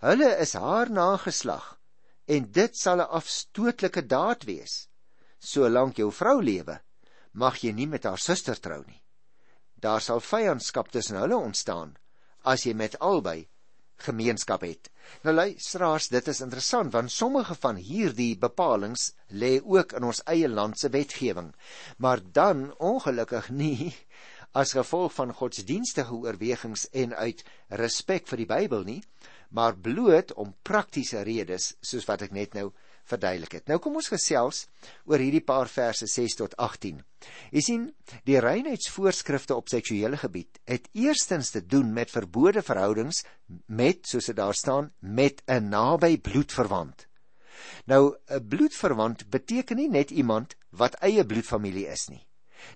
Hulle 0.00 0.36
is 0.40 0.52
haar 0.52 0.90
nageslag 0.90 1.78
en 2.26 2.50
dit 2.52 2.76
sal 2.76 3.00
'n 3.00 3.10
afstootlike 3.18 4.06
daad 4.06 4.44
wees. 4.44 4.88
Solank 5.38 5.96
jou 5.96 6.10
vrou 6.12 6.42
lewe, 6.42 6.80
mag 7.32 7.56
jy 7.62 7.72
nie 7.72 7.86
met 7.86 8.04
haar 8.04 8.18
suster 8.18 8.60
trou 8.60 8.84
nie. 8.86 9.02
Daar 9.74 10.00
sal 10.00 10.20
vyandskap 10.20 10.88
tussen 10.88 11.16
hulle 11.16 11.36
ontstaan 11.36 11.96
as 12.42 12.64
jy 12.64 12.74
met 12.74 12.98
albei 12.98 13.48
gemeenskap 13.96 14.60
het. 14.66 14.90
Nou 15.22 15.34
luisteraars, 15.34 16.08
dit 16.08 16.28
is 16.28 16.40
interessant 16.44 16.92
want 16.92 17.12
sommige 17.12 17.54
van 17.60 17.76
hierdie 17.76 18.34
bepalinge 18.38 19.12
lê 19.28 19.56
ook 19.62 19.94
in 19.96 20.06
ons 20.08 20.22
eie 20.26 20.48
land 20.48 20.78
se 20.78 20.90
wetgewing, 20.92 21.52
maar 21.98 22.20
dan 22.32 22.70
ongelukkig 22.78 23.50
nie 23.50 23.94
as 24.56 24.72
gevolg 24.72 25.12
van 25.12 25.34
godsdienstige 25.36 26.14
oorwegings 26.14 26.88
en 26.92 27.14
uit 27.14 27.42
respek 27.68 28.28
vir 28.30 28.42
die 28.42 28.50
Bybel 28.52 28.84
nie, 28.88 29.02
maar 29.50 29.76
bloot 29.76 30.32
om 30.34 30.54
praktiese 30.62 31.22
redes 31.28 31.74
soos 31.80 32.06
wat 32.08 32.24
ek 32.26 32.32
net 32.32 32.56
nou 32.56 32.70
verduidelik 33.06 33.58
het. 33.58 33.66
Nou 33.70 33.78
kom 33.82 33.96
ons 33.98 34.10
gesels 34.12 34.66
oor 35.04 35.22
hierdie 35.22 35.44
paar 35.44 35.70
verse 35.70 36.06
6 36.10 36.38
tot 36.40 36.56
18. 36.62 37.00
Jy 37.54 37.62
sien, 37.64 37.88
die 38.28 38.38
reinheidsvoorskrifte 38.42 39.56
op 39.56 39.70
seksuele 39.72 40.18
gebied 40.20 40.60
het 40.68 40.88
eerstens 40.92 41.50
te 41.54 41.64
doen 41.66 41.92
met 41.94 42.14
verbode 42.14 42.62
verhoudings 42.62 43.24
met, 43.66 44.06
soos 44.06 44.30
dit 44.30 44.36
daar 44.36 44.54
staan, 44.54 44.92
met 45.00 45.42
'n 45.46 45.68
naby 45.68 46.18
bloedverwant. 46.18 47.06
Nou, 47.86 48.16
'n 48.28 48.48
bloedverwant 48.48 49.28
beteken 49.30 49.76
nie 49.76 49.88
net 49.88 50.10
iemand 50.10 50.56
wat 50.70 50.94
eie 51.00 51.26
bloedfamilie 51.26 51.86
is 51.86 52.08
nie. 52.08 52.26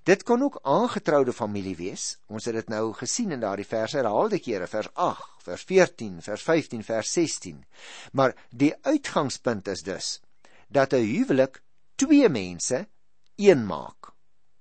Dit 0.02 0.22
kon 0.22 0.42
ook 0.42 0.58
aangetroude 0.62 1.32
familie 1.32 1.76
wees. 1.76 2.18
Ons 2.26 2.44
het 2.44 2.54
dit 2.54 2.68
nou 2.68 2.92
gesien 2.92 3.30
in 3.30 3.40
daardie 3.40 3.66
verse 3.66 3.96
herhaalde 3.96 4.38
kere, 4.38 4.66
vers 4.66 4.88
8, 4.94 5.42
vers 5.44 5.64
14, 5.64 6.22
vers 6.22 6.42
15, 6.42 6.84
vers 6.84 7.12
16. 7.12 7.64
Maar 8.12 8.34
die 8.50 8.74
uitgangspunt 8.82 9.68
is 9.68 9.82
dus 9.82 10.20
dat 10.68 10.92
'n 10.92 11.04
huwelik 11.04 11.62
twee 11.94 12.28
mense 12.28 12.88
een 13.36 13.66
maak. 13.66 14.12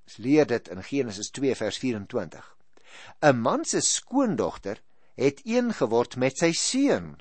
Ons 0.05 0.17
leer 0.17 0.47
dit 0.47 0.67
in 0.67 0.83
Genesis 0.83 1.29
2 1.29 1.55
vers 1.55 1.77
24. 1.77 2.55
'n 3.21 3.41
Man 3.41 3.65
se 3.65 3.79
skoondogter 3.79 4.81
het 5.15 5.41
een 5.43 5.73
geword 5.73 6.15
met 6.15 6.37
sy 6.37 6.51
seun. 6.51 7.17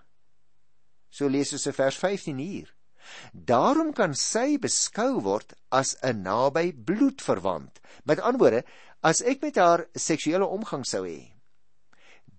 So 1.10 1.26
lees 1.26 1.52
ons 1.52 1.66
in 1.66 1.72
vers 1.72 1.96
15 1.96 2.36
hier. 2.36 2.74
Daarom 3.32 3.92
kan 3.92 4.14
sy 4.14 4.58
beskou 4.58 5.20
word 5.22 5.54
as 5.70 5.96
'n 6.02 6.22
naby 6.22 6.72
bloedverwant. 6.72 7.80
Met 8.04 8.20
ander 8.20 8.40
woorde, 8.40 8.64
as 9.02 9.22
ek 9.22 9.42
met 9.42 9.56
haar 9.56 9.86
seksuele 9.94 10.46
omgang 10.46 10.84
sou 10.86 11.04
hê, 11.06 11.32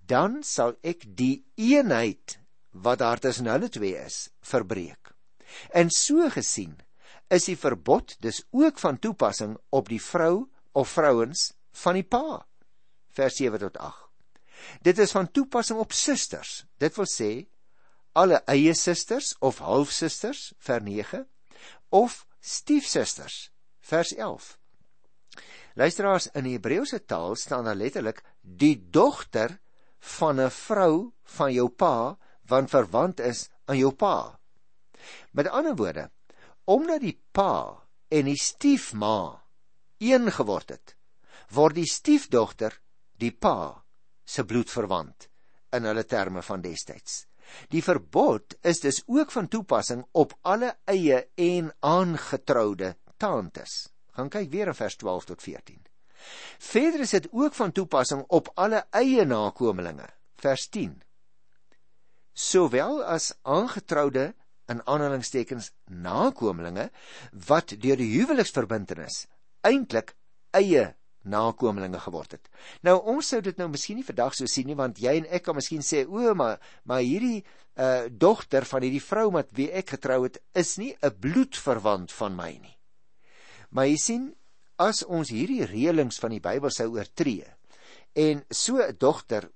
dan 0.05 0.43
sal 0.43 0.75
ek 0.83 1.05
die 1.05 1.45
eenheid 1.55 2.39
wat 2.71 2.99
daar 2.99 3.19
tussen 3.19 3.47
hulle 3.47 3.69
twee 3.69 3.95
is, 3.95 4.29
verbreek. 4.41 5.13
En 5.73 5.89
so 5.89 6.29
gesien 6.29 6.77
is 7.29 7.45
die 7.45 7.57
verbod 7.57 8.15
dus 8.21 8.43
ook 8.51 8.79
van 8.79 8.99
toepassing 8.99 9.57
op 9.69 9.89
die 9.89 10.01
vrou 10.01 10.49
of 10.73 10.89
vrouens 10.89 11.53
van 11.83 11.99
die 11.99 12.05
pa. 12.05 12.45
Vers 13.13 13.38
7 13.38 13.59
tot 13.59 13.77
8. 13.77 14.09
Dit 14.85 14.99
is 14.99 15.13
van 15.15 15.31
toepassing 15.31 15.79
op 15.79 15.93
susters. 15.93 16.65
Dit 16.77 16.95
wil 16.97 17.07
sê 17.09 17.31
alle 18.19 18.41
eie 18.51 18.73
susters 18.75 19.35
of 19.39 19.61
halfsusters 19.63 20.49
vers 20.67 20.83
9 20.83 21.23
of 21.95 22.25
stiefsusters 22.39 23.51
vers 23.79 24.11
11. 24.15 24.57
Luisteraars 25.79 26.27
in 26.35 26.49
die 26.49 26.57
Hebreëse 26.57 26.99
taal 27.07 27.38
staan 27.39 27.69
daar 27.69 27.79
letterlik 27.79 28.19
die 28.41 28.75
dogter 28.91 29.55
van 30.17 30.41
'n 30.41 30.51
vrou 30.51 31.13
van 31.38 31.53
jou 31.53 31.69
pa 31.69 32.17
wat 32.49 32.69
verwant 32.69 33.19
is 33.19 33.49
aan 33.65 33.77
jou 33.77 33.91
pa. 33.91 34.39
Met 35.31 35.47
ander 35.47 35.75
woorde, 35.75 36.09
omdat 36.65 37.01
die 37.01 37.21
pa 37.31 37.88
en 38.09 38.25
die 38.25 38.41
stiefma 38.41 39.43
een 39.97 40.31
geword 40.31 40.69
het, 40.69 40.95
word 41.49 41.75
die 41.75 41.88
stiefdogter 41.88 42.81
die 43.17 43.31
pa 43.31 43.83
se 44.25 44.43
bloedverwant 44.43 45.29
in 45.71 45.83
hulle 45.83 46.03
terme 46.03 46.41
van 46.41 46.61
destyds. 46.61 47.28
Die 47.70 47.84
verbod 47.84 48.56
is 48.62 48.79
dus 48.79 49.03
ook 49.06 49.32
van 49.32 49.48
toepassing 49.48 50.06
op 50.12 50.38
alle 50.41 50.75
eie 50.86 51.27
en 51.36 51.74
aangetroude 51.79 52.96
tantes. 53.18 53.89
Gaan 54.12 54.29
kyk 54.29 54.50
weer 54.51 54.68
in 54.68 54.77
vers 54.77 54.96
12 54.96 55.25
tot 55.25 55.41
14. 55.41 55.86
Verder 56.60 57.00
is 57.00 57.15
dit 57.15 57.27
ook 57.32 57.53
van 57.53 57.72
toepassing 57.72 58.24
op 58.27 58.51
alle 58.53 58.86
eie 58.89 59.25
nakommelinge. 59.25 60.08
Vers 60.36 60.68
10. 60.68 61.01
Sowel 62.34 63.03
as 63.03 63.34
aangetroude 63.41 64.34
in 64.70 64.82
aanhalingstekens 64.86 65.72
nakommelinge 65.86 66.89
wat 67.48 67.74
deur 67.82 67.98
die 68.00 68.12
huweliksverbintenis 68.13 69.25
eintlik 69.65 70.13
eie 70.56 70.86
nakommelinge 71.23 71.99
geword 71.99 72.31
het. 72.38 72.49
Nou 72.81 72.97
ons 73.13 73.27
sou 73.27 73.41
dit 73.41 73.57
nou 73.57 73.67
miskien 73.69 73.99
nie 73.99 74.07
vandag 74.07 74.35
so 74.35 74.47
sien 74.47 74.67
nie 74.67 74.77
want 74.79 74.99
jy 74.99 75.17
en 75.19 75.27
ek 75.29 75.43
kan 75.43 75.55
miskien 75.55 75.83
sê 75.85 76.05
o, 76.07 76.33
maar 76.33 76.59
maar 76.83 77.03
hierdie 77.03 77.43
uh 77.79 78.07
dogter 78.11 78.65
van 78.65 78.83
hierdie 78.83 79.03
vrou 79.03 79.29
met 79.31 79.51
wie 79.55 79.69
ek 79.71 79.95
getrou 79.95 80.23
het 80.23 80.41
is 80.53 80.77
nie 80.77 80.95
'n 81.01 81.15
bloedverwant 81.19 82.11
van 82.11 82.35
my 82.35 82.51
nie. 82.57 82.75
Maar 83.69 83.88
jy 83.88 83.97
sien 83.97 84.35
as 84.77 85.03
ons 85.03 85.29
hierdie 85.29 85.65
reëlings 85.65 86.19
van 86.19 86.31
die 86.31 86.43
Bybel 86.43 86.71
sou 86.71 86.89
oortree 86.95 87.45
en 88.15 88.43
so 88.49 88.77
'n 88.77 88.97
dogter 88.97 89.49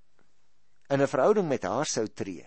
in 0.89 1.01
'n 1.01 1.07
verhouding 1.07 1.47
met 1.47 1.63
haar 1.63 1.85
sou 1.85 2.07
tree 2.07 2.45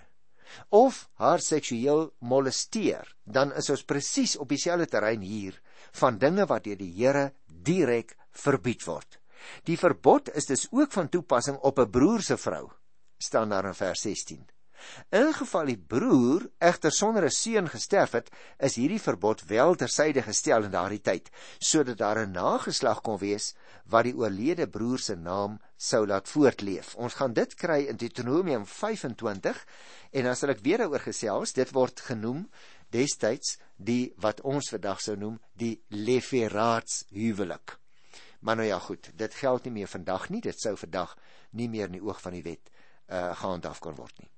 of 0.71 1.09
haar 1.15 1.41
seksueel 1.41 2.13
molesteer, 2.19 3.17
dan 3.25 3.53
is 3.53 3.71
ons 3.71 3.85
presies 3.85 4.37
op 4.37 4.49
dieselfde 4.49 4.87
terrein 4.87 5.21
hier 5.21 5.61
van 6.01 6.19
dinge 6.19 6.47
wat 6.47 6.65
deur 6.65 6.79
die 6.79 6.93
Here 6.93 7.33
direk 7.47 8.17
verbied 8.37 8.85
word. 8.85 9.21
Die 9.65 9.79
verbod 9.79 10.31
is 10.35 10.49
dus 10.51 10.67
ook 10.71 10.93
van 10.93 11.09
toepassing 11.09 11.57
op 11.57 11.79
'n 11.79 11.91
broer 11.91 12.23
se 12.23 12.37
vrou, 12.37 12.71
staan 13.19 13.49
daar 13.49 13.65
in 13.65 13.75
vers 13.75 14.01
16. 14.01 14.47
In 15.11 15.33
geval 15.35 15.71
die 15.71 15.79
broer 15.93 16.43
egter 16.69 16.93
sonder 16.93 17.25
'n 17.25 17.37
seun 17.37 17.69
gesterf 17.69 18.13
het, 18.19 18.29
is 18.59 18.77
hierdie 18.81 19.01
verbod 19.01 19.45
wel 19.53 19.75
tersyde 19.75 20.23
gestel 20.23 20.65
in 20.65 20.71
daardie 20.71 21.01
tyd, 21.01 21.31
sodat 21.59 21.99
daar 21.99 22.19
'n 22.25 22.33
nageslag 22.33 23.01
kon 23.01 23.19
wees 23.19 23.55
wat 23.87 24.05
die 24.05 24.17
oorlede 24.17 24.67
broer 24.69 24.99
se 24.99 25.15
naam 25.15 25.59
sou 25.77 26.07
laat 26.07 26.29
voortleef. 26.29 26.95
Ons 26.95 27.15
gaan 27.15 27.33
dit 27.33 27.55
kry 27.55 27.81
in 27.89 27.97
Deuteronomium 27.97 28.67
25 28.67 29.67
en 30.11 30.25
dan 30.25 30.37
sal 30.37 30.49
ek 30.49 30.63
weer 30.63 30.79
daaroor 30.79 31.01
gesels. 31.01 31.53
Dit 31.53 31.71
word 31.73 32.01
genoem 32.01 32.51
destyds 32.91 33.59
die 33.77 34.13
wat 34.17 34.41
ons 34.41 34.69
vandag 34.69 35.01
sou 35.01 35.17
noem 35.17 35.41
die 35.55 35.83
Leferaats 35.89 37.05
huwelik. 37.11 37.79
Maar 38.41 38.57
nou 38.57 38.69
ja 38.69 38.79
goed, 38.79 39.11
dit 39.15 39.35
geld 39.35 39.65
nie 39.65 39.73
meer 39.73 39.91
vandag 39.91 40.29
nie. 40.29 40.41
Dit 40.41 40.61
sou 40.61 40.77
vandag 40.77 41.17
nie 41.51 41.69
meer 41.69 41.91
in 41.91 41.99
die 41.99 42.05
oog 42.05 42.21
van 42.21 42.37
die 42.37 42.45
wet 42.45 42.71
uh, 43.09 43.33
gehandhaaf 43.37 43.81
kan 43.81 43.97
word 43.97 44.19
nie. 44.19 44.31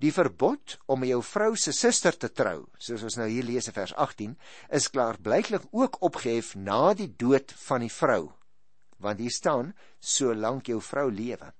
Die 0.00 0.12
verbod 0.16 0.78
om 0.88 1.04
jou 1.04 1.20
vrou 1.24 1.54
se 1.60 1.74
suster 1.76 2.16
te 2.16 2.30
trou, 2.32 2.64
soos 2.80 3.02
ons 3.04 3.18
nou 3.20 3.26
hier 3.28 3.44
lees 3.44 3.68
in 3.68 3.76
vers 3.76 3.92
18, 4.00 4.36
is 4.72 4.88
klaarblyklik 4.92 5.66
ook 5.76 5.98
opgehef 6.08 6.54
na 6.56 6.94
die 6.96 7.10
dood 7.20 7.52
van 7.66 7.84
die 7.84 7.92
vrou. 7.92 8.30
Want 9.00 9.20
hier 9.20 9.34
staan 9.34 9.74
solank 10.00 10.70
jou 10.72 10.80
vrou 10.84 11.10
lewe. 11.12 11.52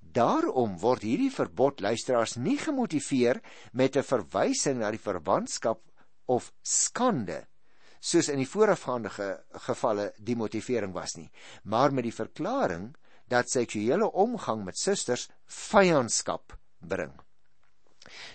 Daarom 0.00 0.76
word 0.82 1.06
hierdie 1.06 1.30
verbod 1.32 1.80
luisteraars 1.80 2.36
nie 2.36 2.58
gemotiveer 2.58 3.40
met 3.72 3.96
'n 3.96 4.02
verwysing 4.02 4.80
na 4.80 4.90
die 4.90 5.00
verwantskap 5.00 5.80
of 6.26 6.52
skande 6.62 7.46
soos 8.00 8.28
in 8.32 8.40
die 8.40 8.48
voorafgaande 8.48 9.12
ge 9.12 9.28
gevalle 9.66 10.10
die 10.18 10.36
motivering 10.36 10.92
was 10.96 11.16
nie, 11.16 11.30
maar 11.64 11.92
met 11.92 12.04
die 12.08 12.16
verklaring 12.16 12.90
dat 13.30 13.50
seksuele 13.50 14.08
omgang 14.12 14.64
met 14.64 14.78
susters 14.78 15.28
vyandskap 15.46 16.56
bring. 16.80 17.12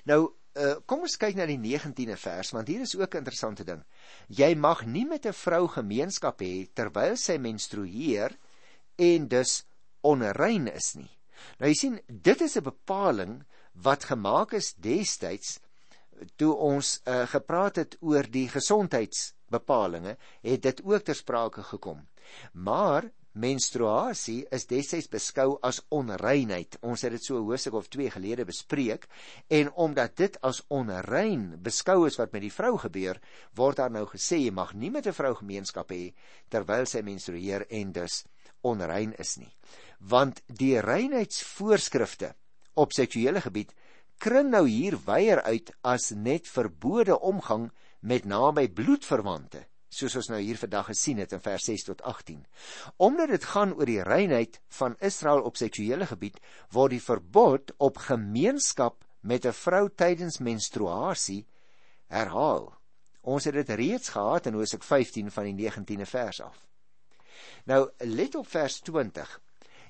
Nou, 0.05 0.21
uh, 0.55 0.75
kom 0.87 1.03
ons 1.03 1.17
kyk 1.19 1.35
na 1.35 1.47
die 1.49 1.59
19de 1.59 2.15
vers 2.19 2.53
want 2.55 2.69
hier 2.71 2.85
is 2.85 2.95
ook 2.95 3.15
'n 3.15 3.23
interessante 3.25 3.65
ding. 3.65 3.83
Jy 4.27 4.55
mag 4.55 4.85
nie 4.85 5.05
met 5.05 5.25
'n 5.25 5.33
vrou 5.33 5.67
gemeenskap 5.67 6.41
hê 6.41 6.67
terwyl 6.73 7.17
sy 7.17 7.37
menstrueer 7.37 8.37
en 8.95 9.27
dus 9.27 9.65
onrein 10.01 10.67
is 10.67 10.95
nie. 10.95 11.11
Nou 11.59 11.69
jy 11.69 11.75
sien, 11.75 11.99
dit 12.07 12.41
is 12.41 12.55
'n 12.55 12.63
bepaling 12.63 13.43
wat 13.73 14.05
gemaak 14.05 14.53
is 14.53 14.73
destyds 14.73 15.59
toe 16.35 16.53
ons 16.55 17.01
uh, 17.03 17.23
gepraat 17.27 17.75
het 17.75 17.97
oor 17.99 18.27
die 18.31 18.47
gesondheidsbepalinge, 18.49 20.17
het 20.41 20.61
dit 20.61 20.81
ook 20.83 21.03
ter 21.03 21.15
sprake 21.15 21.63
gekom. 21.63 22.07
Maar 22.51 23.09
menstruasie 23.35 24.45
is 24.55 24.67
destyds 24.69 25.09
beskou 25.11 25.57
as 25.67 25.81
onreinheid. 25.91 26.77
Ons 26.87 27.03
het 27.03 27.11
dit 27.11 27.23
so 27.23 27.37
'n 27.37 27.47
hoofstuk 27.49 27.73
of 27.73 27.87
2 27.87 28.11
gelede 28.11 28.45
bespreek 28.45 29.07
en 29.47 29.71
omdat 29.73 30.15
dit 30.15 30.41
as 30.41 30.63
onrein 30.67 31.61
beskou 31.61 32.07
is 32.07 32.15
wat 32.15 32.31
met 32.31 32.41
die 32.41 32.53
vrou 32.53 32.77
gebeur, 32.77 33.19
word 33.53 33.77
daar 33.77 33.91
nou 33.91 34.05
gesê 34.05 34.37
jy 34.37 34.51
mag 34.51 34.73
nie 34.73 34.89
met 34.89 35.07
'n 35.07 35.13
vrou 35.13 35.35
gemeenskap 35.35 35.91
hê 35.91 36.13
terwyl 36.49 36.85
sy 36.85 37.01
menstrueer 37.01 37.67
en 37.69 37.91
dus 37.91 38.25
onrein 38.61 39.13
is 39.17 39.37
nie. 39.37 39.53
Want 39.99 40.41
die 40.47 40.79
reinheidsvoorskrifte 40.79 42.35
op 42.73 42.91
seksuele 42.91 43.41
gebied 43.41 43.73
kring 44.17 44.49
nou 44.49 44.67
hier 44.67 44.97
weier 45.05 45.41
uit 45.41 45.71
as 45.81 46.11
net 46.11 46.47
verbode 46.47 47.19
omgang 47.19 47.71
met 47.99 48.25
naby 48.25 48.67
bloedverwante 48.67 49.65
soos 49.95 50.15
ons 50.19 50.29
nou 50.31 50.39
hier 50.43 50.59
vandag 50.59 50.89
gesien 50.91 51.21
het 51.21 51.33
in 51.35 51.41
vers 51.43 51.65
6 51.69 51.87
tot 51.87 52.01
18. 52.03 52.41
Omdat 52.97 53.31
dit 53.35 53.47
gaan 53.53 53.73
oor 53.77 53.87
die 53.87 54.03
reinheid 54.03 54.59
van 54.79 54.97
Israel 54.99 55.45
op 55.47 55.59
seksuele 55.59 56.07
gebied, 56.09 56.39
word 56.75 56.95
die 56.95 57.03
verbod 57.03 57.71
op 57.77 58.01
gemeenskap 58.09 59.03
met 59.21 59.45
'n 59.45 59.53
vrou 59.53 59.89
tydens 59.89 60.39
menstruasie 60.39 61.45
herhaal. 62.07 62.73
Ons 63.21 63.45
het 63.45 63.53
dit 63.53 63.69
reeds 63.69 64.09
gehad 64.09 64.45
in 64.45 64.53
Hosea 64.53 64.79
15 64.79 65.31
van 65.31 65.43
die 65.43 65.69
19de 65.69 66.05
vers 66.05 66.41
af. 66.41 66.67
Nou 67.65 67.89
let 67.97 68.35
op 68.35 68.47
vers 68.47 68.79
20. 68.79 69.41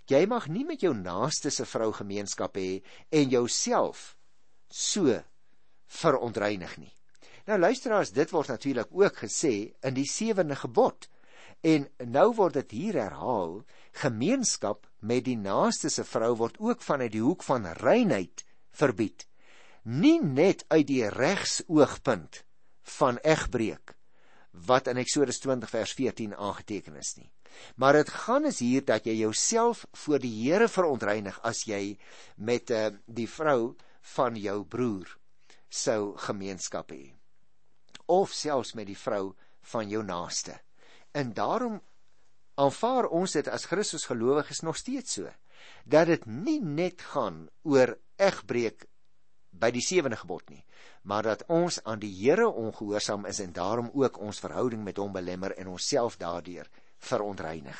Jy 0.05 0.25
mag 0.25 0.47
nie 0.47 0.65
met 0.65 0.81
jou 0.81 0.93
naaste 0.93 1.49
se 1.49 1.65
vrou 1.65 1.91
gemeenskap 1.91 2.55
hê 2.57 2.83
en 3.09 3.29
jouself 3.29 4.14
so 4.69 5.21
verontreinig 5.85 6.77
nie. 6.77 6.93
Nou 7.45 7.59
luisteraars, 7.59 8.11
dit 8.11 8.31
word 8.33 8.49
natuurlik 8.49 8.89
ook 8.89 9.21
gesê 9.25 9.53
in 9.85 9.93
die 9.93 10.07
sewende 10.09 10.57
gebod. 10.57 11.07
En 11.65 11.87
nou 11.97 12.31
word 12.37 12.57
dit 12.61 12.73
hier 12.77 12.97
herhaal, 12.99 13.59
gemeenskap 14.01 14.87
met 14.99 15.25
die 15.25 15.37
naaste 15.37 15.89
se 15.89 16.03
vrou 16.05 16.33
word 16.41 16.57
ook 16.59 16.81
vanuit 16.81 17.13
die 17.13 17.23
hoek 17.23 17.45
van 17.45 17.67
reinheid 17.79 18.45
verbied. 18.75 19.27
Nie 19.83 20.19
net 20.21 20.65
uit 20.73 20.87
die 20.89 21.05
regsoogpunt 21.09 22.43
van 22.97 23.21
egbreek 23.21 23.93
wat 24.65 24.87
in 24.87 24.97
Eksodus 25.01 25.41
20 25.43 25.69
vers 25.69 25.93
14 25.93 26.35
aangeteken 26.35 26.95
is 26.95 27.15
nie. 27.19 27.29
Maar 27.75 27.93
dit 28.01 28.09
gaan 28.09 28.45
is 28.45 28.59
hier 28.59 28.85
dat 28.85 29.05
jy 29.07 29.17
jouself 29.19 29.85
voor 30.05 30.19
die 30.19 30.31
Here 30.31 30.67
verontreinig 30.71 31.39
as 31.43 31.63
jy 31.67 31.97
met 32.35 32.71
uh, 32.71 32.87
die 33.05 33.27
vrou 33.29 33.75
van 34.13 34.37
jou 34.37 34.63
broer 34.63 35.17
sou 35.69 36.15
gemeenskap 36.27 36.91
hê 36.91 37.15
of 38.05 38.33
selfs 38.33 38.75
met 38.77 38.85
die 38.87 38.97
vrou 38.97 39.33
van 39.71 39.89
jou 39.89 40.03
naaste. 40.05 40.53
En 41.11 41.33
daarom 41.33 41.79
aanvaar 42.55 43.07
ons 43.09 43.33
dit 43.33 43.47
as 43.47 43.65
Christus 43.65 44.05
gelowiges 44.05 44.61
nog 44.61 44.77
steeds 44.77 45.17
so 45.17 45.31
dat 45.85 46.07
dit 46.07 46.25
nie 46.25 46.59
net 46.61 47.01
gaan 47.01 47.47
oor 47.63 47.95
egbreek 48.21 48.85
by 49.55 49.71
die 49.71 49.83
sewende 49.83 50.19
gebod 50.19 50.49
nie, 50.51 50.61
maar 51.03 51.23
dat 51.23 51.45
ons 51.49 51.79
aan 51.83 51.99
die 51.99 52.11
Here 52.11 52.47
ongehoorsaam 52.47 53.25
is 53.25 53.39
en 53.39 53.53
daarom 53.55 53.89
ook 53.93 54.19
ons 54.19 54.39
verhouding 54.43 54.83
met 54.83 54.97
hom 54.97 55.13
belemmer 55.15 55.55
en 55.57 55.71
onsself 55.71 56.17
daardeur 56.19 56.69
verontreinig. 56.97 57.77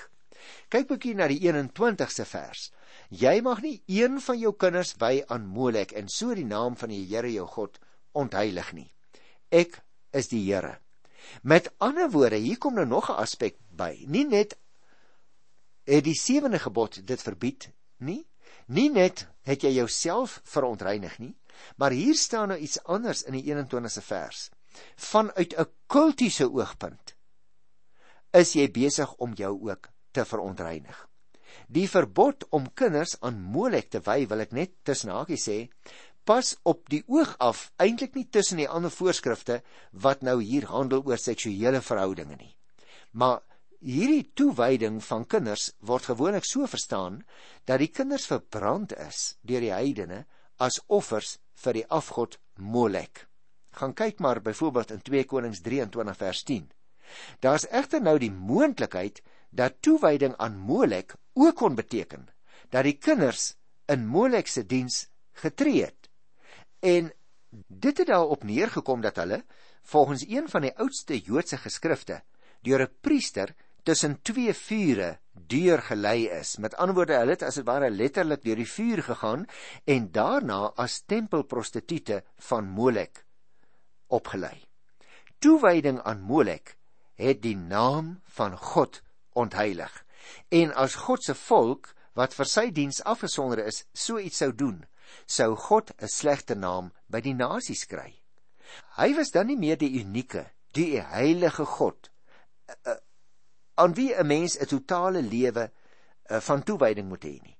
Kyk 0.70 0.88
bietjie 0.88 1.16
na 1.16 1.28
die 1.28 1.40
21ste 1.44 2.26
vers. 2.26 2.72
Jy 3.10 3.42
mag 3.42 3.62
nie 3.62 3.82
een 3.88 4.20
van 4.22 4.40
jou 4.40 4.54
kinders 4.54 4.96
wy 5.02 5.24
aan 5.28 5.46
Molek 5.48 5.94
en 5.94 6.10
so 6.10 6.36
die 6.36 6.48
naam 6.48 6.76
van 6.76 6.90
die 6.90 7.06
Here 7.06 7.32
jou 7.32 7.48
God 7.48 7.80
ontheilig 8.14 8.74
nie. 8.74 8.90
Ek 9.52 9.82
is 10.14 10.28
die 10.32 10.44
Here. 10.46 10.80
Met 11.42 11.72
ander 11.78 12.10
woorde, 12.12 12.38
hier 12.38 12.58
kom 12.58 12.76
nou 12.76 12.86
nog 12.86 13.10
'n 13.10 13.22
aspek 13.22 13.58
by. 13.70 14.06
Nie 14.08 14.26
net 14.26 14.58
het 15.86 16.04
die 16.04 16.18
sewende 16.18 16.60
gebod 16.60 17.02
dit 17.06 17.22
verbied 17.22 17.70
nie, 17.98 18.26
nie 18.68 18.90
net 18.90 19.28
het 19.46 19.62
jy 19.62 19.70
jouself 19.70 20.42
verontreinig 20.44 21.20
nie, 21.20 21.36
maar 21.78 21.92
hier 21.92 22.16
staan 22.16 22.48
nou 22.48 22.58
iets 22.60 22.84
anders 22.84 23.24
in 23.24 23.34
die 23.34 23.44
21ste 23.44 24.02
vers. 24.02 24.50
Vanuit 24.96 25.54
'n 25.58 25.66
kultiese 25.88 26.50
oogpunt 26.52 27.16
is 28.34 28.54
jy 28.54 28.72
besig 28.72 29.14
om 29.16 29.34
jou 29.34 29.70
ook 29.70 29.90
te 30.16 30.26
verontreinig. 30.26 30.96
Die 31.68 31.88
verbod 31.90 32.46
om 32.56 32.68
kinders 32.74 33.16
aan 33.22 33.40
Molek 33.54 33.90
te 33.94 34.02
wy, 34.06 34.26
wil 34.30 34.44
ek 34.44 34.54
net 34.56 34.76
tussen 34.88 35.14
hakies 35.14 35.48
sê, 35.48 35.58
pas 36.26 36.56
op 36.66 36.88
die 36.90 37.04
oog 37.08 37.36
af 37.44 37.70
eintlik 37.82 38.16
nie 38.18 38.28
tussen 38.34 38.60
die 38.62 38.70
ander 38.70 38.94
voorskrifte 38.94 39.60
wat 40.06 40.24
nou 40.26 40.40
hier 40.42 40.66
handel 40.72 41.04
oor 41.06 41.22
seksuele 41.22 41.82
verhoudinge 41.86 42.38
nie. 42.40 42.54
Maar 43.14 43.44
hierdie 43.86 44.32
toewyding 44.34 44.98
van 45.06 45.28
kinders 45.30 45.70
word 45.86 46.10
gewoonlik 46.10 46.48
so 46.50 46.66
verstaan 46.68 47.22
dat 47.70 47.84
die 47.84 47.92
kinders 47.94 48.26
verbrand 48.32 48.96
is 48.98 49.36
deur 49.46 49.62
die 49.62 49.74
heidene 49.74 50.24
as 50.58 50.82
offers 50.88 51.38
vir 51.62 51.82
die 51.82 51.88
afgod 51.94 52.40
Molek. 52.58 53.28
Gaan 53.76 53.94
kyk 53.94 54.22
maar 54.24 54.42
byvoorbeeld 54.42 54.92
in 54.96 55.02
2 55.04 55.26
Konings 55.30 55.62
23 55.62 56.18
vers 56.18 56.44
10. 56.48 56.70
Daar's 57.44 57.68
egter 57.70 58.02
nou 58.02 58.18
die 58.20 58.32
moontlikheid 58.32 59.22
dat 59.56 59.80
toewyding 59.80 60.36
aan 60.38 60.58
Molek 60.60 61.16
ook 61.34 61.56
kon 61.56 61.76
beteken 61.76 62.28
dat 62.70 62.84
die 62.84 62.98
kinders 62.98 63.54
in 63.92 64.08
Molek 64.08 64.48
se 64.52 64.66
diens 64.66 65.06
getree 65.40 65.86
het. 65.86 66.10
En 66.80 67.12
dit 67.68 67.98
het 67.98 68.08
daarop 68.08 68.44
neergekom 68.44 69.02
dat 69.02 69.16
hulle 69.16 69.44
volgens 69.82 70.26
een 70.28 70.50
van 70.50 70.66
die 70.66 70.76
oudste 70.76 71.20
Joodse 71.20 71.58
geskrifte 71.58 72.24
deur 72.62 72.82
'n 72.82 72.96
priester 73.02 73.56
tussen 73.84 74.22
twee 74.22 74.54
vure 74.54 75.20
deurgelei 75.32 76.28
is. 76.28 76.58
Met 76.58 76.76
ander 76.76 76.96
woorde, 76.96 77.14
hulle 77.14 77.36
het 77.36 77.44
as 77.44 77.56
dit 77.56 77.66
ware 77.66 77.90
letterlik 77.90 78.44
deur 78.44 78.56
die 78.56 78.72
vuur 78.72 79.04
gegaan 79.04 79.46
en 79.86 80.12
daarna 80.12 80.72
as 80.76 81.04
tempelprostituie 81.06 82.24
van 82.50 82.66
Molek 82.66 83.26
opgelei. 84.08 84.64
Toewyding 85.40 86.02
aan 86.02 86.22
Molek 86.22 86.78
het 87.14 87.42
die 87.42 87.56
naam 87.56 88.22
van 88.26 88.58
God 88.58 89.02
ontheilig. 89.36 89.94
En 90.50 90.74
as 90.74 90.96
God 91.06 91.24
se 91.24 91.36
volk 91.36 91.94
wat 92.16 92.34
vir 92.34 92.50
sy 92.50 92.70
diens 92.72 93.02
afgesonder 93.04 93.66
is, 93.68 93.84
so 93.94 94.20
iets 94.20 94.42
sou 94.42 94.52
doen, 94.56 94.86
sou 95.28 95.56
God 95.56 95.92
'n 96.00 96.08
slegte 96.08 96.56
naam 96.56 96.92
by 97.08 97.22
die 97.22 97.36
nasies 97.36 97.86
kry. 97.86 98.16
Hy 98.98 99.14
was 99.16 99.32
dan 99.32 99.48
nie 99.48 99.60
meer 99.60 99.78
die 99.78 100.02
unieke, 100.02 100.46
die 100.74 101.00
heilige 101.00 101.66
God 101.66 102.10
uh, 102.70 102.92
uh, 102.92 103.00
aan 103.76 103.94
wie 103.94 104.14
'n 104.14 104.28
mens 104.28 104.58
'n 104.58 104.66
totale 104.66 105.22
lewe 105.22 105.70
uh, 105.70 106.40
van 106.40 106.64
toewyding 106.64 107.08
moet 107.10 107.24
hê 107.24 107.40
nie. 107.42 107.58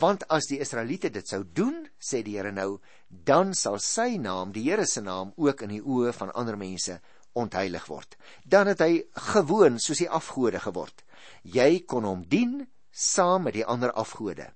Want 0.00 0.28
as 0.28 0.46
die 0.46 0.60
Israeliete 0.60 1.10
dit 1.10 1.28
sou 1.28 1.44
doen, 1.44 1.88
sê 1.98 2.22
die 2.22 2.36
Here 2.36 2.52
nou, 2.52 2.80
dan 3.08 3.54
sal 3.54 3.78
sy 3.78 4.16
naam, 4.16 4.52
die 4.52 4.62
Here 4.68 4.86
se 4.86 5.00
naam, 5.00 5.32
ook 5.36 5.62
in 5.62 5.68
die 5.68 5.82
oë 5.82 6.12
van 6.12 6.32
ander 6.32 6.56
mense 6.56 7.00
ontheilig 7.32 7.86
word. 7.86 8.16
Dan 8.44 8.66
het 8.66 8.80
hy 8.80 9.02
gewoon 9.32 9.78
soos 9.78 9.98
die 9.98 10.10
afgode 10.10 10.60
geword. 10.60 11.04
Jy 11.42 11.84
kon 11.86 12.04
hom 12.04 12.24
dien 12.28 12.66
saam 12.90 13.42
met 13.42 13.54
die 13.54 13.66
ander 13.66 13.92
afgode. 13.92 14.52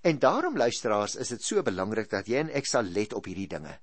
En 0.00 0.18
daarom 0.18 0.56
luisteraars, 0.56 1.16
is 1.16 1.28
dit 1.28 1.42
so 1.42 1.62
belangrik 1.62 2.10
dat 2.10 2.28
jy 2.28 2.40
en 2.44 2.50
ek 2.50 2.66
sal 2.66 2.82
let 2.82 3.12
op 3.12 3.28
hierdie 3.28 3.48
dinge. 3.48 3.78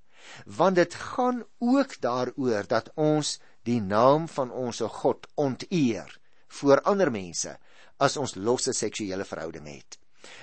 Want 0.46 0.76
dit 0.76 0.94
gaan 0.94 1.44
ook 1.60 2.00
daaroor 2.02 2.68
dat 2.68 2.92
ons 2.96 3.40
die 3.68 3.82
naam 3.82 4.28
van 4.28 4.52
ons 4.52 4.82
God 5.02 5.28
onteer 5.36 6.20
voor 6.60 6.82
ander 6.82 7.12
mense 7.12 7.58
as 7.98 8.18
ons 8.18 8.36
losse 8.36 8.74
seksuele 8.74 9.26
verhouding 9.26 9.68
het. 9.68 10.00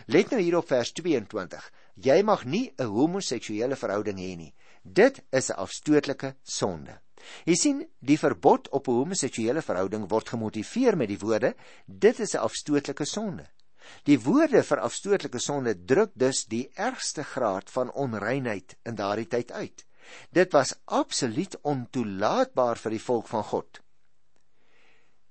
Let 0.06 0.30
nou 0.30 0.40
hier 0.40 0.58
op 0.58 0.68
vers 0.68 0.92
22. 0.92 1.70
jy 1.94 2.22
mag 2.22 2.44
nie 2.44 2.72
'n 2.78 2.84
homoseksuele 2.84 3.76
verhouding 3.76 4.18
hê 4.18 4.36
nie. 4.36 4.54
Dit 4.82 5.22
is 5.30 5.50
'n 5.50 5.56
afstootlike 5.56 6.36
sonde. 6.42 7.00
Jy 7.44 7.56
sien, 7.56 7.80
die 8.00 8.18
verbod 8.18 8.68
op 8.68 8.88
'n 8.88 8.98
homoseksuele 9.00 9.62
verhouding 9.62 10.08
word 10.08 10.28
gemotiveer 10.28 10.96
met 10.96 11.08
die 11.08 11.18
woorde: 11.18 11.54
dit 11.86 12.20
is 12.20 12.34
'n 12.34 12.44
afstootlike 12.44 13.04
sonde. 13.04 13.46
Die 14.04 14.18
woorde 14.20 14.62
vir 14.62 14.80
afstootlike 14.80 15.38
sonde 15.38 15.74
druk 15.84 16.10
dus 16.14 16.44
die 16.44 16.70
ergste 16.74 17.24
graad 17.24 17.70
van 17.70 17.92
onreinheid 17.92 18.76
in 18.84 18.94
daardie 18.94 19.26
tyd 19.26 19.52
uit. 19.52 19.86
Dit 20.30 20.52
was 20.52 20.74
absoluut 20.84 21.56
ontoelaatbaar 21.62 22.78
vir 22.78 22.90
die 22.90 23.04
volk 23.04 23.28
van 23.28 23.44
God. 23.44 23.80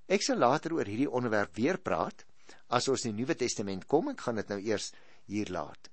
Ek 0.10 0.26
sal 0.26 0.38
later 0.42 0.74
oor 0.74 0.90
hierdie 0.90 1.12
onderwerp 1.12 1.56
weer 1.56 1.78
praat 1.78 2.26
as 2.70 2.88
ons 2.88 3.06
in 3.06 3.16
die 3.16 3.24
Nuwe 3.24 3.36
Testament 3.36 3.86
kom. 3.86 4.10
Ek 4.10 4.22
gaan 4.26 4.42
dit 4.42 4.50
nou 4.50 4.60
eers 4.60 4.92
hier 5.30 5.50
laat. 5.54 5.90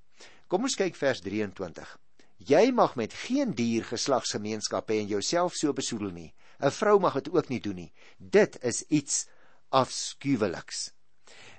Kom 0.49 0.63
ons 0.63 0.79
kyk 0.79 0.97
vers 0.97 1.21
23. 1.21 2.06
Jy 2.37 2.71
mag 2.71 2.97
met 2.97 3.15
geen 3.27 3.55
dier 3.57 3.85
geslagsgemeenskap 3.85 4.91
hê 4.91 5.01
en 5.01 5.09
jouself 5.09 5.55
so 5.55 5.73
besoedel 5.73 6.13
nie. 6.13 6.35
'n 6.61 6.71
Vrou 6.71 6.99
mag 7.01 7.15
dit 7.15 7.31
ook 7.33 7.49
nie 7.49 7.61
doen 7.61 7.75
nie. 7.75 7.93
Dit 8.19 8.59
is 8.63 8.83
iets 8.89 9.27
afskuweliks. 9.69 10.93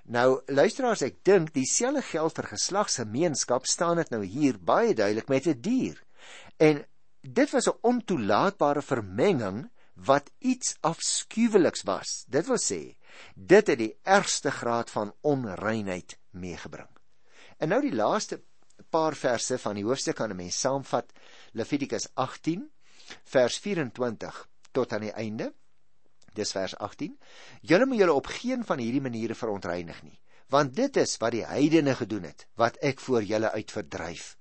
Nou 0.08 0.42
luisteraars, 0.46 1.02
ek 1.02 1.24
dink 1.24 1.54
dieselfde 1.54 2.02
geld 2.02 2.36
vir 2.38 2.48
geslagsgemeenskap 2.54 3.66
staan 3.66 3.98
dit 3.98 4.10
nou 4.10 4.24
hier 4.24 4.60
baie 4.60 4.94
duidelik 4.94 5.28
met 5.28 5.48
'n 5.48 5.52
die 5.52 5.62
dier. 5.62 6.04
En 6.58 6.86
dit 7.22 7.50
was 7.52 7.68
'n 7.68 7.80
ontoelaatbare 7.82 8.82
vermenging 8.82 9.70
wat 9.94 10.32
iets 10.40 10.78
afskuweliks 10.82 11.84
was. 11.84 12.26
Dit 12.30 12.48
wil 12.48 12.62
sê, 12.62 12.98
dit 13.36 13.68
het 13.68 13.78
die 13.78 13.98
ergste 14.04 14.52
graad 14.52 14.92
van 14.92 15.14
onreinheid 15.22 16.18
meegebring. 16.32 16.90
En 17.58 17.70
nou 17.70 17.82
die 17.82 17.96
laaste 17.96 18.42
paar 18.98 19.16
verse 19.16 19.60
van 19.62 19.78
die 19.78 19.86
hoofstuk 19.86 20.18
kan 20.18 20.32
'n 20.34 20.42
mens 20.42 20.60
saamvat. 20.60 21.14
Levitikus 21.54 22.08
18 22.14 22.70
vers 23.24 23.58
24 23.58 24.48
tot 24.72 24.94
aan 24.94 25.06
die 25.06 25.14
einde. 25.14 25.54
Dis 26.34 26.52
vers 26.52 26.76
18. 26.78 27.18
Julle 27.62 27.86
moet 27.86 27.98
julle 27.98 28.14
op 28.14 28.26
geen 28.26 28.66
van 28.66 28.80
hierdie 28.80 29.02
maniere 29.02 29.36
verontreinig 29.36 30.04
nie, 30.04 30.20
want 30.50 30.76
dit 30.76 30.98
is 30.98 31.18
wat 31.18 31.32
die 31.32 31.46
heidene 31.46 31.96
gedoen 31.96 32.24
het, 32.24 32.48
wat 32.56 32.78
ek 32.82 33.00
voor 33.00 33.24
julle 33.24 33.52
uit 33.52 33.72
verdryf. 33.72 34.38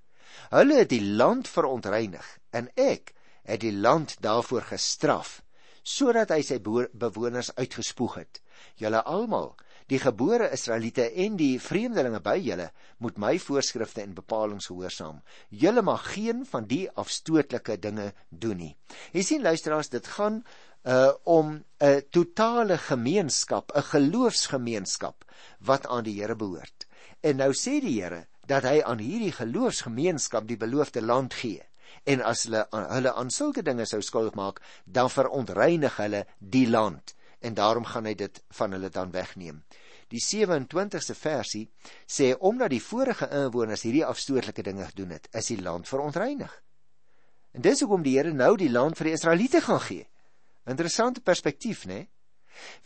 Hulle 0.51 0.77
het 0.83 0.89
die 0.89 1.05
land 1.05 1.49
verontreinig 1.49 2.27
en 2.51 2.69
ek 2.75 3.15
het 3.43 3.61
die 3.61 3.73
land 3.73 4.17
daarvoor 4.21 4.63
gestraf 4.63 5.43
sodat 5.87 6.33
hy 6.35 6.43
sy 6.43 6.59
bewoners 6.93 7.53
uitgespoeg 7.55 8.15
het. 8.15 8.41
Julle 8.75 9.03
almal 9.05 9.55
Die 9.87 9.99
gebore 10.03 10.49
Israeliete 10.51 11.05
en 11.23 11.37
die 11.39 11.61
vreemdelinge 11.63 12.19
by 12.25 12.35
julle 12.43 12.73
moet 12.99 13.21
my 13.23 13.37
voorskrifte 13.39 14.03
en 14.03 14.17
bepalinge 14.17 14.65
gehoorsaam. 14.67 15.21
Julle 15.49 15.85
mag 15.87 16.09
geen 16.15 16.43
van 16.51 16.67
die 16.67 16.89
afstootlike 16.99 17.77
dinge 17.79 18.09
doen 18.31 18.59
nie. 18.59 18.73
Jy 19.15 19.23
sien 19.23 19.47
luisteraars, 19.47 19.93
dit 19.95 20.09
gaan 20.17 20.43
uh 20.87 21.13
om 21.25 21.63
'n 21.83 22.03
totale 22.11 22.79
gemeenskap, 22.79 23.71
'n 23.75 23.83
geloofsgemeenskap 23.93 25.25
wat 25.61 25.87
aan 25.87 26.05
die 26.05 26.19
Here 26.21 26.35
behoort. 26.35 26.87
En 27.21 27.37
nou 27.37 27.53
sê 27.53 27.81
die 27.81 28.03
Here 28.03 28.27
dat 28.47 28.63
hy 28.63 28.83
aan 28.83 28.99
hierdie 28.99 29.33
geloofsgemeenskap 29.33 30.47
die 30.49 30.57
beloofde 30.57 31.03
land 31.03 31.35
gee. 31.35 31.63
En 32.05 32.23
as 32.23 32.45
hulle 32.45 32.67
hulle 32.71 33.13
aan 33.13 33.31
sulke 33.31 33.63
dinge 33.63 33.87
sou 33.87 34.03
skuldig 34.03 34.35
maak, 34.35 34.61
dan 34.85 35.11
verontreinig 35.11 35.97
hulle 35.97 36.27
die 36.39 36.67
land 36.67 37.15
en 37.39 37.55
daarom 37.55 37.85
gaan 37.85 38.07
hy 38.09 38.15
dit 38.15 38.43
van 38.59 38.73
hulle 38.73 38.91
dan 38.91 39.11
wegneem. 39.11 39.63
Die 40.09 40.23
27ste 40.23 41.17
versie 41.19 41.65
sê 42.07 42.33
omdat 42.39 42.71
die 42.71 42.83
vorige 42.83 43.29
inwoners 43.31 43.83
hierdie 43.83 44.05
afstootlike 44.07 44.63
dinge 44.63 44.87
gedoen 44.93 45.17
het, 45.17 45.29
is 45.35 45.51
die 45.51 45.61
land 45.63 45.89
verontreinig. 45.89 46.53
En 47.57 47.65
dis 47.65 47.81
hoekom 47.81 48.05
die 48.05 48.17
Here 48.19 48.33
nou 48.33 48.55
die 48.57 48.71
land 48.71 48.99
vir 48.99 49.11
die 49.11 49.17
Israeliete 49.17 49.61
gaan 49.65 49.81
gee. 49.81 50.07
Interessante 50.67 51.21
perspektief, 51.21 51.87
né? 51.87 52.07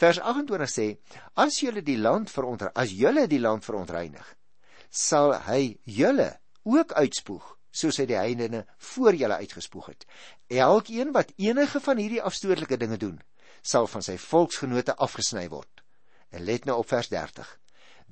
Vers 0.00 0.18
28 0.18 0.70
sê: 0.70 0.86
As 1.34 1.60
julle 1.60 1.82
die 1.82 1.98
land 1.98 2.30
verontreinig, 2.30 2.76
as 2.76 2.92
julle 2.94 3.26
die 3.30 3.40
land 3.40 3.64
verontreinig, 3.64 4.26
sal 4.90 5.34
hy 5.46 5.78
julle 5.84 6.32
ook 6.66 6.92
uitspoeg 6.92 7.56
soos 7.70 8.00
hy 8.00 8.06
die 8.10 8.18
heidene 8.18 8.64
voor 8.92 9.14
julle 9.14 9.38
uitgespoeg 9.38 9.92
het. 9.92 10.06
Elkeen 10.50 11.12
wat 11.14 11.30
enige 11.38 11.80
van 11.80 12.00
hierdie 12.02 12.22
afstootlike 12.22 12.78
dinge 12.80 12.98
doen, 12.98 13.20
sal 13.62 13.86
van 13.90 14.02
sy 14.02 14.16
volksgenote 14.18 14.96
afgesny 14.96 15.48
word. 15.48 15.82
En 16.30 16.44
let 16.44 16.64
nou 16.64 16.78
op 16.82 16.88
vers 16.88 17.10
30. 17.12 17.48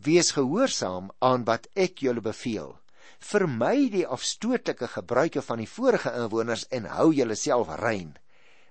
Wees 0.04 0.32
gehoorsaam 0.36 1.10
aan 1.18 1.44
wat 1.48 1.66
ek 1.74 2.02
julle 2.06 2.22
beveel. 2.22 2.76
Vermy 3.18 3.88
die 3.90 4.06
afstootlike 4.06 4.88
gebruike 4.92 5.42
van 5.42 5.62
die 5.62 5.70
vorige 5.70 6.12
inwoners 6.14 6.66
en 6.74 6.86
hou 6.92 7.10
julleself 7.14 7.72
rein. 7.80 8.14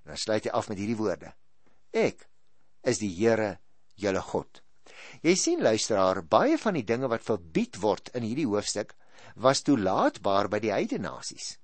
En 0.04 0.14
dan 0.14 0.22
sluit 0.22 0.48
hy 0.48 0.54
af 0.56 0.70
met 0.70 0.80
hierdie 0.80 1.00
woorde: 1.00 1.34
Ek 1.92 2.28
is 2.88 3.02
die 3.04 3.12
Here, 3.12 3.58
julle 3.96 4.22
God. 4.22 4.62
Jy 5.22 5.36
sien 5.36 5.64
luisteraar, 5.64 6.24
baie 6.24 6.58
van 6.62 6.78
die 6.78 6.86
dinge 6.88 7.10
wat 7.12 7.26
verbied 7.26 7.80
word 7.82 8.12
in 8.16 8.24
hierdie 8.24 8.48
hoofstuk 8.48 8.96
was 9.36 9.62
toelaatbaar 9.68 10.48
by 10.50 10.60
die 10.64 10.72
heidene 10.74 11.10
nasies. 11.10 11.58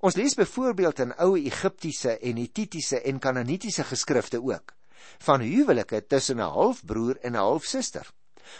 Ons 0.00 0.16
lees 0.16 0.34
byvoorbeeld 0.38 0.98
in 1.04 1.14
ou 1.18 1.36
Egiptiese 1.38 2.18
en 2.18 2.40
Hittitiese 2.40 3.00
en 3.00 3.18
Kanaanitiese 3.18 3.84
geskrifte 3.84 4.42
ook 4.42 4.74
van 5.26 5.40
huwelike 5.40 6.06
tussen 6.06 6.36
'n 6.36 6.52
halfbroer 6.56 7.18
en 7.22 7.32
'n 7.32 7.44
halfsuster 7.44 8.10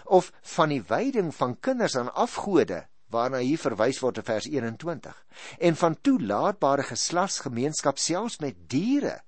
of 0.04 0.32
van 0.42 0.68
die 0.68 0.82
wyding 0.82 1.34
van 1.34 1.60
kinders 1.60 1.96
aan 1.96 2.14
afgode 2.14 2.86
waarna 3.06 3.38
hier 3.38 3.58
verwys 3.58 4.00
word 4.00 4.16
in 4.16 4.24
vers 4.24 4.46
21 4.46 5.24
en 5.58 5.76
van 5.76 6.00
toelaatbare 6.00 6.82
geslagsgemeenskap 6.82 7.98
selfs 7.98 8.38
met 8.38 8.56
diere 8.68 9.20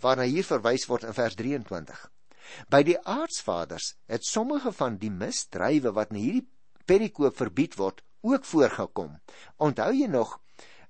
waarna 0.00 0.22
hier 0.22 0.44
verwys 0.44 0.86
word 0.86 1.04
in 1.04 1.12
vers 1.12 1.34
23 1.34 2.10
by 2.68 2.82
die 2.82 2.98
aardsvaders 3.02 3.94
het 4.06 4.24
sommige 4.24 4.72
van 4.72 4.96
die 4.96 5.10
misdrywe 5.10 5.92
wat 5.92 6.10
in 6.10 6.16
hierdie 6.16 6.48
perikoop 6.86 7.36
verbied 7.36 7.74
word 7.76 8.02
ook 8.26 8.44
voorgekom. 8.44 9.16
Onthou 9.62 9.92
jy 9.94 10.08
nog 10.10 10.38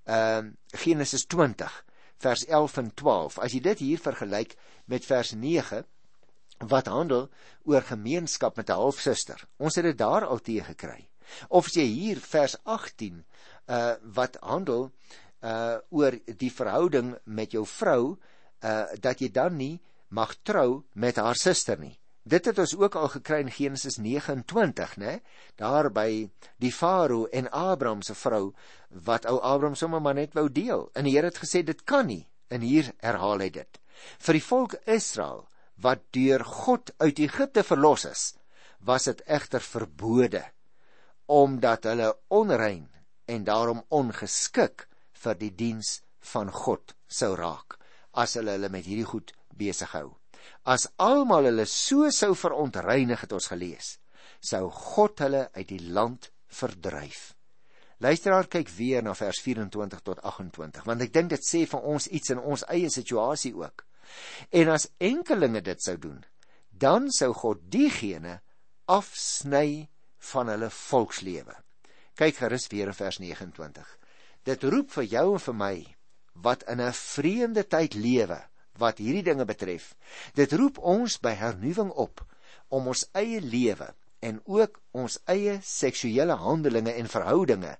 uh 0.07 0.45
Genesis 0.73 1.27
20 1.27 1.85
vers 2.23 2.47
11 2.47 2.77
en 2.77 2.95
12. 2.95 3.38
As 3.38 3.53
jy 3.53 3.61
dit 3.61 3.79
hier 3.79 4.01
vergelyk 4.01 4.57
met 4.87 5.05
vers 5.05 5.33
9 5.35 5.83
wat 6.71 6.88
handel 6.88 7.29
oor 7.69 7.83
gemeenskap 7.83 8.57
met 8.57 8.71
'n 8.71 8.81
halfsuster. 8.81 9.49
Ons 9.59 9.75
het 9.77 9.85
dit 9.85 9.99
daar 9.99 10.25
al 10.25 10.38
teë 10.38 10.64
gekry. 10.64 11.09
Of 11.49 11.66
as 11.66 11.75
jy 11.75 11.85
hier 11.85 12.21
vers 12.21 12.57
18 12.64 13.25
uh 13.69 13.95
wat 14.03 14.37
handel 14.40 14.92
uh 15.42 15.79
oor 15.90 16.12
die 16.37 16.53
verhouding 16.53 17.19
met 17.25 17.53
jou 17.53 17.66
vrou 17.66 18.16
uh 18.62 18.87
dat 19.01 19.21
jy 19.21 19.29
dan 19.29 19.57
nie 19.57 19.81
mag 20.09 20.37
trou 20.42 20.85
met 20.92 21.16
haar 21.16 21.35
suster 21.35 21.79
nie. 21.79 21.99
Dit 22.27 22.49
het 22.51 22.59
ons 22.59 22.73
ook 22.75 22.97
al 22.99 23.09
gekry 23.09 23.37
in 23.45 23.51
Genesis 23.55 24.01
29, 24.03 24.97
né? 24.99 25.21
Daar 25.55 25.93
by 25.95 26.27
die 26.59 26.73
Farao 26.75 27.29
en 27.31 27.47
Abraham 27.55 28.03
se 28.03 28.17
vrou 28.19 28.51
wat 29.07 29.29
ou 29.31 29.37
Abraham 29.39 29.77
sommer 29.79 30.03
maar 30.03 30.19
net 30.19 30.35
wou 30.35 30.49
deel. 30.51 30.89
En 30.99 31.07
die 31.07 31.15
Here 31.15 31.31
het 31.31 31.39
gesê 31.39 31.62
dit 31.62 31.85
kan 31.87 32.11
nie. 32.11 32.25
En 32.51 32.67
hier 32.67 32.91
herhaal 32.99 33.47
hy 33.47 33.51
dit. 33.55 33.79
Vir 34.19 34.39
die 34.41 34.43
volk 34.43 34.75
Israel 34.91 35.47
wat 35.79 36.03
deur 36.17 36.43
God 36.43 36.91
uit 36.99 37.23
Egipte 37.23 37.62
verlos 37.62 38.09
is, 38.11 38.27
was 38.83 39.07
dit 39.07 39.23
egter 39.27 39.62
verbode 39.62 40.43
omdat 41.27 41.87
hulle 41.91 42.12
onrein 42.31 42.87
en 43.27 43.47
daarom 43.47 43.83
ongeskik 43.91 44.87
vir 45.23 45.39
die 45.39 45.55
diens 45.55 46.01
van 46.35 46.51
God 46.55 46.95
sou 47.07 47.35
raak 47.39 47.79
as 48.15 48.37
hulle 48.39 48.55
hulle 48.55 48.71
met 48.71 48.87
hierdie 48.87 49.09
goed 49.11 49.35
besig 49.59 49.91
hou 49.99 50.12
as 50.64 50.88
almal 50.96 51.48
hulle 51.48 51.66
so 51.70 52.11
sou 52.11 52.35
verontreinig 52.35 53.20
het 53.20 53.32
ons 53.32 53.48
gelees, 53.52 53.96
sou 54.40 54.68
God 54.70 55.22
hulle 55.24 55.46
uit 55.54 55.68
die 55.68 55.82
land 55.82 56.30
verdryf. 56.48 57.32
Luisteraar 58.04 58.48
kyk 58.52 58.68
weer 58.76 59.02
na 59.02 59.14
vers 59.16 59.40
24 59.40 60.02
tot 60.04 60.20
28, 60.20 60.85
want 60.85 61.04
ek 61.06 61.12
dink 61.14 61.32
dit 61.32 61.44
sê 61.44 61.64
vir 61.68 61.85
ons 61.94 62.09
iets 62.12 62.35
in 62.35 62.42
ons 62.42 62.64
eie 62.68 62.90
situasie 62.92 63.54
ook. 63.56 63.87
En 64.52 64.68
as 64.74 64.90
enkelinge 65.02 65.62
dit 65.64 65.82
sou 65.82 65.96
doen, 66.00 66.18
dan 66.70 67.09
sou 67.11 67.32
God 67.35 67.62
diegene 67.72 68.40
afsny 68.92 69.88
van 70.32 70.52
hulle 70.52 70.68
volkslewe. 70.70 71.56
Kyk 72.16 72.42
gerus 72.42 72.68
weer 72.72 72.92
in 72.92 72.96
vers 72.96 73.18
29. 73.20 73.88
Dit 74.46 74.64
roep 74.64 74.92
vir 74.98 75.09
jou 75.16 75.26
en 75.35 75.42
vir 75.42 75.56
my 75.56 75.76
wat 76.44 76.62
in 76.68 76.80
'n 76.80 76.92
vreemde 76.92 77.64
tyd 77.64 77.94
lewe 77.94 78.40
wat 78.79 79.01
hierdie 79.03 79.25
dinge 79.27 79.45
betref. 79.45 79.95
Dit 80.35 80.53
roep 80.53 80.79
ons 80.79 81.19
by 81.23 81.35
hernuwing 81.39 81.91
op 81.91 82.25
om 82.69 82.89
ons 82.93 83.07
eie 83.15 83.41
lewe 83.41 83.93
en 84.27 84.41
ook 84.45 84.81
ons 84.97 85.19
eie 85.31 85.59
seksuele 85.62 86.39
handelinge 86.41 86.97
en 86.97 87.11
verhoudinge 87.11 87.77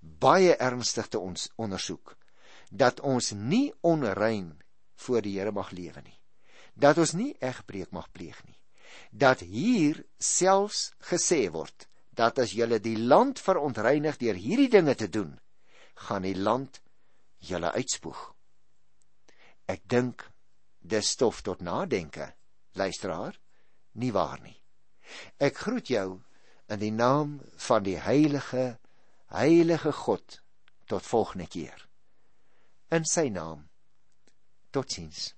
baie 0.00 0.54
ernstig 0.56 1.08
te 1.08 1.18
ons 1.18 1.50
ondersoek 1.56 2.14
dat 2.70 3.00
ons 3.00 3.32
nie 3.32 3.72
onrein 3.80 4.54
voor 5.04 5.24
die 5.24 5.34
Here 5.38 5.52
mag 5.52 5.74
lewe 5.74 6.00
nie 6.04 6.16
dat 6.78 6.98
ons 7.02 7.12
nie 7.18 7.34
egbreek 7.42 7.90
mag 7.92 8.08
pleeg 8.14 8.38
nie 8.46 8.56
dat 9.10 9.42
hier 9.44 10.04
selfs 10.18 10.92
gesê 11.10 11.48
word 11.52 11.88
dat 12.18 12.40
as 12.42 12.54
julle 12.56 12.80
die 12.82 12.96
land 12.98 13.38
verontreinig 13.38 14.18
deur 14.18 14.38
hierdie 14.38 14.70
dinge 14.72 14.94
te 14.98 15.06
doen, 15.08 15.36
gaan 16.08 16.26
die 16.26 16.34
land 16.34 16.80
julle 17.38 17.70
uitspoeg. 17.78 18.18
Ek 19.68 19.84
dink 19.84 20.24
dis 20.80 21.12
stof 21.14 21.42
tot 21.44 21.60
nadenke, 21.60 22.32
luisteraar, 22.78 23.36
nie 24.00 24.12
waar 24.12 24.40
nie. 24.40 24.56
Ek 25.40 25.60
groet 25.64 25.90
jou 25.92 26.20
in 26.68 26.80
die 26.80 26.92
naam 26.92 27.38
van 27.68 27.84
die 27.84 27.98
heilige 28.00 28.78
heilige 29.28 29.92
God 29.92 30.40
tot 30.88 31.04
volgende 31.04 31.48
keer. 31.52 31.88
In 32.88 33.04
sy 33.04 33.28
naam. 33.28 33.66
Totsiens. 34.72 35.34